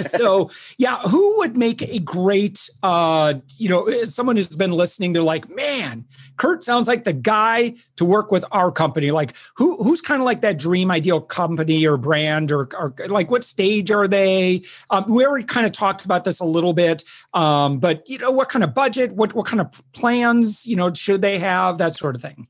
so 0.00 0.50
yeah 0.76 0.98
who 1.00 1.38
would 1.38 1.56
make 1.56 1.82
a 1.82 1.98
great 1.98 2.68
uh 2.82 3.34
you 3.56 3.68
know 3.68 3.88
someone 4.04 4.36
who's 4.36 4.56
been 4.56 4.72
listening 4.72 5.12
they're 5.12 5.22
like 5.22 5.48
man 5.54 6.04
curt 6.38 6.62
sounds 6.62 6.88
like 6.88 7.04
the 7.04 7.12
guy 7.12 7.74
to 7.96 8.04
work 8.04 8.32
with 8.32 8.44
our 8.52 8.72
company. 8.72 9.10
Like 9.10 9.34
who 9.56 9.76
who's 9.82 10.00
kind 10.00 10.22
of 10.22 10.24
like 10.24 10.40
that 10.40 10.58
dream 10.58 10.90
ideal 10.90 11.20
company 11.20 11.86
or 11.86 11.98
brand 11.98 12.50
or, 12.50 12.68
or 12.74 12.94
like 13.08 13.30
what 13.30 13.44
stage 13.44 13.90
are 13.90 14.08
they? 14.08 14.62
Um, 14.88 15.04
we 15.08 15.26
already 15.26 15.44
kind 15.44 15.66
of 15.66 15.72
talked 15.72 16.04
about 16.04 16.24
this 16.24 16.40
a 16.40 16.44
little 16.44 16.72
bit 16.72 17.04
um 17.34 17.78
but 17.78 18.08
you 18.08 18.16
know 18.18 18.30
what 18.30 18.48
kind 18.48 18.64
of 18.64 18.72
budget 18.72 19.12
what 19.12 19.34
what 19.34 19.44
kind 19.44 19.60
of 19.60 19.82
plans 19.92 20.66
you 20.66 20.76
know 20.76 20.92
should 20.94 21.20
they 21.20 21.38
have 21.38 21.78
that 21.78 21.94
sort 21.94 22.14
of 22.14 22.22
thing? 22.22 22.46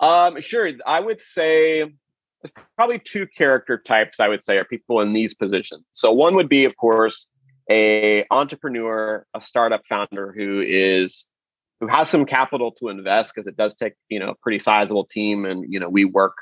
Um 0.00 0.40
sure. 0.40 0.70
I 0.84 1.00
would 1.00 1.20
say 1.20 1.94
there's 2.44 2.66
probably 2.76 2.98
two 2.98 3.26
character 3.26 3.78
types 3.78 4.20
I 4.20 4.28
would 4.28 4.44
say 4.44 4.58
are 4.58 4.64
people 4.64 5.00
in 5.00 5.12
these 5.14 5.34
positions. 5.34 5.82
So 5.94 6.12
one 6.12 6.34
would 6.34 6.48
be, 6.48 6.66
of 6.66 6.76
course, 6.76 7.26
a 7.70 8.26
entrepreneur, 8.30 9.26
a 9.34 9.40
startup 9.40 9.82
founder 9.88 10.32
who 10.36 10.62
is 10.66 11.26
who 11.80 11.86
has 11.86 12.10
some 12.10 12.26
capital 12.26 12.70
to 12.72 12.88
invest 12.88 13.34
because 13.34 13.46
it 13.46 13.56
does 13.56 13.74
take 13.74 13.94
you 14.10 14.20
know 14.20 14.30
a 14.30 14.34
pretty 14.34 14.58
sizable 14.58 15.06
team, 15.06 15.46
and 15.46 15.64
you 15.72 15.80
know 15.80 15.88
we 15.88 16.04
work 16.04 16.34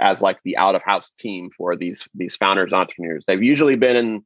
as 0.00 0.22
like 0.22 0.38
the 0.44 0.56
out 0.56 0.76
of 0.76 0.82
house 0.82 1.12
team 1.18 1.50
for 1.56 1.74
these 1.74 2.08
these 2.14 2.36
founders 2.36 2.72
entrepreneurs. 2.72 3.24
They've 3.26 3.42
usually 3.42 3.74
been 3.74 3.96
in 3.96 4.24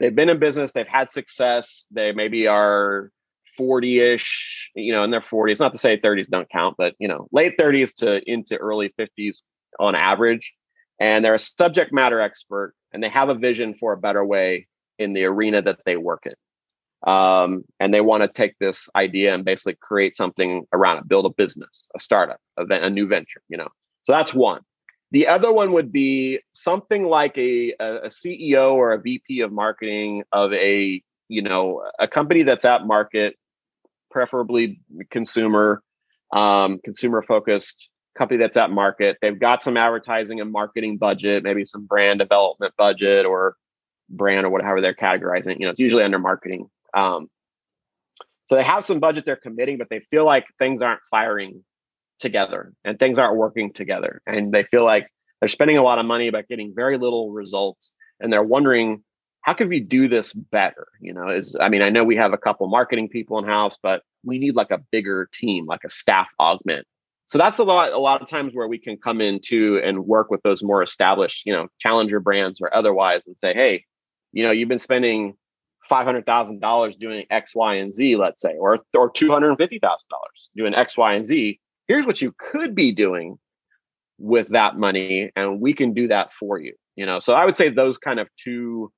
they've 0.00 0.14
been 0.14 0.28
in 0.28 0.40
business, 0.40 0.72
they've 0.72 0.88
had 0.88 1.12
success, 1.12 1.86
they 1.92 2.10
maybe 2.10 2.48
are 2.48 3.12
40-ish, 3.56 4.72
you 4.74 4.92
know, 4.92 5.04
in 5.04 5.12
their 5.12 5.20
40s. 5.20 5.60
Not 5.60 5.72
to 5.72 5.78
say 5.78 5.96
30s 5.96 6.28
don't 6.28 6.50
count, 6.50 6.74
but 6.76 6.94
you 6.98 7.06
know, 7.06 7.28
late 7.30 7.56
30s 7.56 7.94
to 7.96 8.28
into 8.28 8.56
early 8.56 8.92
50s 8.98 9.42
on 9.78 9.94
average 9.94 10.52
and 11.02 11.24
they're 11.24 11.34
a 11.34 11.38
subject 11.38 11.92
matter 11.92 12.20
expert 12.20 12.74
and 12.92 13.02
they 13.02 13.08
have 13.08 13.28
a 13.28 13.34
vision 13.34 13.74
for 13.74 13.92
a 13.92 13.96
better 13.96 14.24
way 14.24 14.68
in 15.00 15.14
the 15.14 15.24
arena 15.24 15.60
that 15.60 15.80
they 15.84 15.96
work 15.96 16.26
in. 16.26 16.34
Um, 17.10 17.64
and 17.80 17.92
they 17.92 18.00
want 18.00 18.22
to 18.22 18.28
take 18.28 18.56
this 18.60 18.88
idea 18.94 19.34
and 19.34 19.44
basically 19.44 19.76
create 19.82 20.16
something 20.16 20.64
around 20.72 20.98
it 20.98 21.08
build 21.08 21.26
a 21.26 21.30
business 21.30 21.90
a 21.96 21.98
startup 21.98 22.38
a, 22.56 22.64
a 22.70 22.88
new 22.88 23.08
venture 23.08 23.42
you 23.48 23.56
know? 23.56 23.66
So 24.04 24.12
that's 24.12 24.32
one. 24.32 24.60
The 25.10 25.26
other 25.26 25.52
one 25.52 25.72
would 25.72 25.90
be 25.90 26.40
something 26.52 27.02
like 27.02 27.36
a, 27.36 27.72
a, 27.80 28.08
ceo 28.08 28.74
or 28.74 28.92
a 28.92 29.00
vp 29.00 29.40
of 29.40 29.50
marketing 29.50 30.22
of 30.30 30.52
a 30.52 31.02
you 31.26 31.42
know 31.42 31.82
a 31.98 32.06
company 32.06 32.44
that's 32.44 32.64
at 32.64 32.86
market 32.86 33.34
preferably 34.12 34.80
consumer 35.10 35.82
um, 36.32 36.78
consumer 36.84 37.22
focused 37.22 37.90
company 38.16 38.38
that's 38.38 38.56
at 38.56 38.70
market. 38.70 39.18
They've 39.22 39.38
got 39.38 39.62
some 39.62 39.76
advertising 39.76 40.40
and 40.40 40.52
marketing 40.52 40.98
budget, 40.98 41.42
maybe 41.42 41.64
some 41.64 41.86
brand 41.86 42.18
development 42.18 42.74
budget 42.76 43.26
or 43.26 43.56
brand 44.08 44.46
or 44.46 44.50
whatever 44.50 44.80
they're 44.80 44.94
categorizing. 44.94 45.58
You 45.58 45.66
know, 45.66 45.70
it's 45.70 45.80
usually 45.80 46.04
under 46.04 46.18
marketing. 46.18 46.68
Um, 46.94 47.28
so 48.48 48.56
they 48.56 48.64
have 48.64 48.84
some 48.84 49.00
budget 49.00 49.24
they're 49.24 49.36
committing, 49.36 49.78
but 49.78 49.88
they 49.88 50.00
feel 50.10 50.26
like 50.26 50.44
things 50.58 50.82
aren't 50.82 51.00
firing 51.10 51.64
together 52.20 52.72
and 52.84 52.98
things 52.98 53.18
aren't 53.18 53.36
working 53.36 53.72
together. 53.72 54.20
And 54.26 54.52
they 54.52 54.64
feel 54.64 54.84
like 54.84 55.08
they're 55.40 55.48
spending 55.48 55.78
a 55.78 55.82
lot 55.82 55.98
of 55.98 56.04
money 56.04 56.30
but 56.30 56.48
getting 56.48 56.74
very 56.74 56.98
little 56.98 57.30
results. 57.30 57.94
And 58.20 58.32
they're 58.32 58.42
wondering, 58.42 59.02
how 59.40 59.54
could 59.54 59.68
we 59.68 59.80
do 59.80 60.06
this 60.06 60.32
better? 60.32 60.86
You 61.00 61.14
know, 61.14 61.28
is 61.28 61.56
I 61.58 61.68
mean, 61.68 61.82
I 61.82 61.88
know 61.88 62.04
we 62.04 62.16
have 62.16 62.32
a 62.32 62.38
couple 62.38 62.68
marketing 62.68 63.08
people 63.08 63.38
in 63.38 63.44
house, 63.44 63.76
but 63.82 64.02
we 64.24 64.38
need 64.38 64.54
like 64.54 64.70
a 64.70 64.78
bigger 64.92 65.28
team, 65.32 65.66
like 65.66 65.82
a 65.84 65.90
staff 65.90 66.28
augment 66.38 66.86
so 67.32 67.38
that's 67.38 67.58
a 67.58 67.64
lot 67.64 67.92
a 67.92 67.98
lot 67.98 68.20
of 68.20 68.28
times 68.28 68.52
where 68.52 68.68
we 68.68 68.78
can 68.78 68.98
come 68.98 69.22
in 69.22 69.40
too 69.40 69.80
and 69.82 70.04
work 70.04 70.30
with 70.30 70.42
those 70.42 70.62
more 70.62 70.82
established 70.82 71.46
you 71.46 71.52
know 71.52 71.66
challenger 71.78 72.20
brands 72.20 72.60
or 72.60 72.74
otherwise 72.74 73.22
and 73.26 73.38
say 73.38 73.54
hey 73.54 73.82
you 74.32 74.44
know 74.44 74.50
you've 74.50 74.68
been 74.68 74.78
spending 74.78 75.34
five 75.88 76.04
hundred 76.06 76.26
thousand 76.26 76.60
dollars 76.60 76.96
doing 76.96 77.24
X, 77.30 77.54
Y, 77.54 77.74
and 77.74 77.92
Z, 77.92 78.16
let's 78.16 78.40
say, 78.40 78.54
or 78.58 78.78
or 78.96 79.10
two 79.10 79.30
hundred 79.30 79.48
and 79.48 79.58
fifty 79.58 79.78
thousand 79.78 80.08
dollars 80.10 80.48
doing 80.56 80.74
X, 80.74 80.96
Y, 80.96 81.14
and 81.14 81.26
Z. 81.26 81.58
Here's 81.88 82.06
what 82.06 82.20
you 82.22 82.34
could 82.38 82.74
be 82.74 82.92
doing 82.92 83.38
with 84.18 84.48
that 84.48 84.76
money, 84.76 85.30
and 85.36 85.60
we 85.60 85.74
can 85.74 85.92
do 85.92 86.08
that 86.08 86.32
for 86.32 86.60
you. 86.60 86.74
You 86.96 87.06
know, 87.06 87.18
so 87.18 87.34
I 87.34 87.44
would 87.44 87.56
say 87.56 87.68
those 87.68 87.98
kind 87.98 88.20
of 88.20 88.28
two 88.42 88.92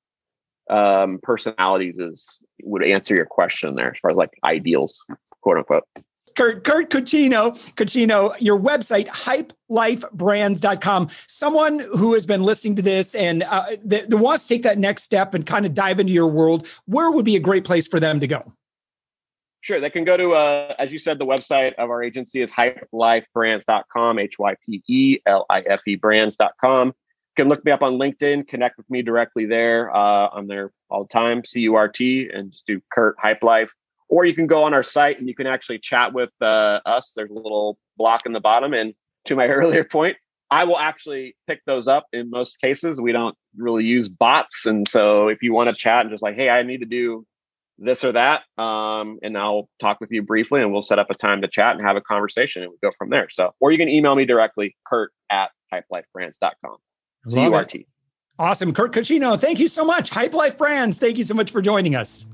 um, 0.68 1.18
personalities 1.23 1.97
is 1.99 2.40
would 2.62 2.85
answer 2.85 3.14
your 3.14 3.27
question 3.27 3.75
there 3.75 3.92
as 3.92 3.99
far 3.99 4.11
as 4.11 4.16
like 4.16 4.31
ideals, 4.44 5.05
quote 5.40 5.59
unquote. 5.59 5.85
Curt, 6.35 6.64
Curt 6.64 6.90
Cuscino, 6.90 7.53
Cuscino, 7.75 8.35
your 8.40 8.59
website, 8.59 9.07
hypelifebrands.com. 9.09 11.09
Someone 11.29 11.79
who 11.79 12.14
has 12.14 12.27
been 12.27 12.42
listening 12.42 12.75
to 12.77 12.83
this 12.83 13.14
and 13.14 13.44
uh, 13.44 13.66
that, 13.85 14.11
that 14.11 14.16
wants 14.16 14.49
to 14.49 14.55
take 14.55 14.62
that 14.62 14.79
next 14.79 15.05
step 15.05 15.35
and 15.35 15.47
kind 15.47 15.64
of 15.64 15.75
dive 15.75 16.01
into 16.01 16.12
your 16.12 16.27
world, 16.27 16.68
where 16.87 17.11
would 17.11 17.25
be 17.25 17.37
a 17.37 17.40
great 17.40 17.64
place 17.64 17.87
for 17.87 18.01
them 18.01 18.20
to 18.20 18.27
go? 18.27 18.53
Sure. 19.61 19.81
They 19.81 19.90
can 19.90 20.05
go 20.05 20.16
to, 20.16 20.33
uh, 20.33 20.75
as 20.79 20.92
you 20.92 20.99
said, 20.99 21.18
the 21.18 21.25
website 21.25 21.73
of 21.75 21.88
our 21.88 22.03
agency 22.03 22.42
is 22.42 22.53
hypelifebrands.com, 22.53 24.18
H 24.18 24.38
Y 24.38 24.55
P 24.66 24.83
E 24.87 25.18
L 25.25 25.47
I 25.49 25.61
F 25.61 25.81
E 25.87 25.97
brands.com. 25.97 26.88
You 26.88 26.94
can 27.37 27.49
look 27.49 27.64
me 27.64 27.73
up 27.73 27.83
on 27.83 27.94
LinkedIn, 27.94 28.47
connect 28.47 28.77
with 28.77 28.90
me 28.90 29.01
directly 29.01 29.47
there. 29.47 29.94
Uh, 29.94 30.29
I'm 30.33 30.49
there 30.49 30.70
all 30.90 31.05
the 31.05 31.09
time, 31.09 31.47
C 31.47 31.61
U 31.61 31.77
R 31.77 31.88
T, 31.88 32.29
and 32.31 32.53
just 32.53 32.66
do 32.66 32.83
Curt 32.92 33.16
Hype 33.18 33.42
Life 33.42 33.70
or 34.14 34.24
you 34.24 34.33
can 34.33 34.46
go 34.46 34.62
on 34.62 34.72
our 34.72 34.85
site 34.85 35.18
and 35.18 35.29
you 35.29 35.35
can 35.35 35.48
actually 35.48 35.81
chat 35.81 36.14
with 36.14 36.31
uh, 36.40 36.79
us. 36.87 37.11
There's 37.16 37.33
a 37.33 37.35
little 37.35 37.77
block 37.96 38.27
in 38.27 38.33
the 38.33 38.40
bottom. 38.40 38.72
And 38.72 38.94
to 39.24 39.35
my 39.35 39.46
earlier 39.48 39.83
point, 39.83 40.16
I 40.53 40.62
will 40.62 40.79
actually 40.79 41.35
pick 41.48 41.62
those 41.66 41.88
up 41.88 42.07
in 42.12 42.31
most 42.31 42.61
cases. 42.61 43.00
We 43.00 43.11
don't 43.11 43.37
really 43.57 43.83
use 43.83 44.09
bots. 44.09 44.66
And 44.66 44.87
so 44.87 45.27
if 45.27 45.42
you 45.42 45.53
want 45.53 45.68
to 45.68 45.74
chat 45.74 46.03
and 46.03 46.11
just 46.12 46.22
like, 46.22 46.37
hey, 46.37 46.48
I 46.48 46.62
need 46.62 46.79
to 46.79 46.87
do 46.87 47.27
this 47.77 48.05
or 48.05 48.12
that, 48.12 48.42
um, 48.57 49.18
and 49.24 49.37
I'll 49.37 49.68
talk 49.81 49.98
with 50.00 50.12
you 50.12 50.22
briefly 50.22 50.62
and 50.62 50.72
we'll 50.72 50.83
set 50.83 51.00
up 51.00 51.11
a 51.11 51.14
time 51.14 51.42
to 51.42 51.48
chat 51.48 51.74
and 51.74 51.85
have 51.85 51.96
a 51.96 52.00
conversation 52.00 52.62
and 52.62 52.70
we 52.70 52.79
go 52.81 52.92
from 52.96 53.11
there. 53.11 53.29
So, 53.31 53.53
or 53.59 53.72
you 53.72 53.79
can 53.79 53.88
email 53.88 54.14
me 54.14 54.27
directly, 54.27 54.77
curt 54.87 55.11
at 55.29 55.50
hypelifebrands.com. 55.72 56.77
C-U-R-T. 57.31 57.88
Awesome. 58.38 58.72
Curt 58.72 58.92
Cuscino, 58.92 59.40
thank 59.40 59.59
you 59.59 59.66
so 59.66 59.85
much. 59.85 60.11
Hype 60.11 60.35
Life 60.35 60.57
Brands, 60.57 61.00
thank 61.00 61.18
you 61.18 61.24
so 61.24 61.35
much 61.35 61.50
for 61.50 61.61
joining 61.61 61.96
us. 61.96 62.27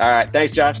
All 0.00 0.10
right. 0.10 0.32
Thanks, 0.32 0.52
Josh. 0.52 0.80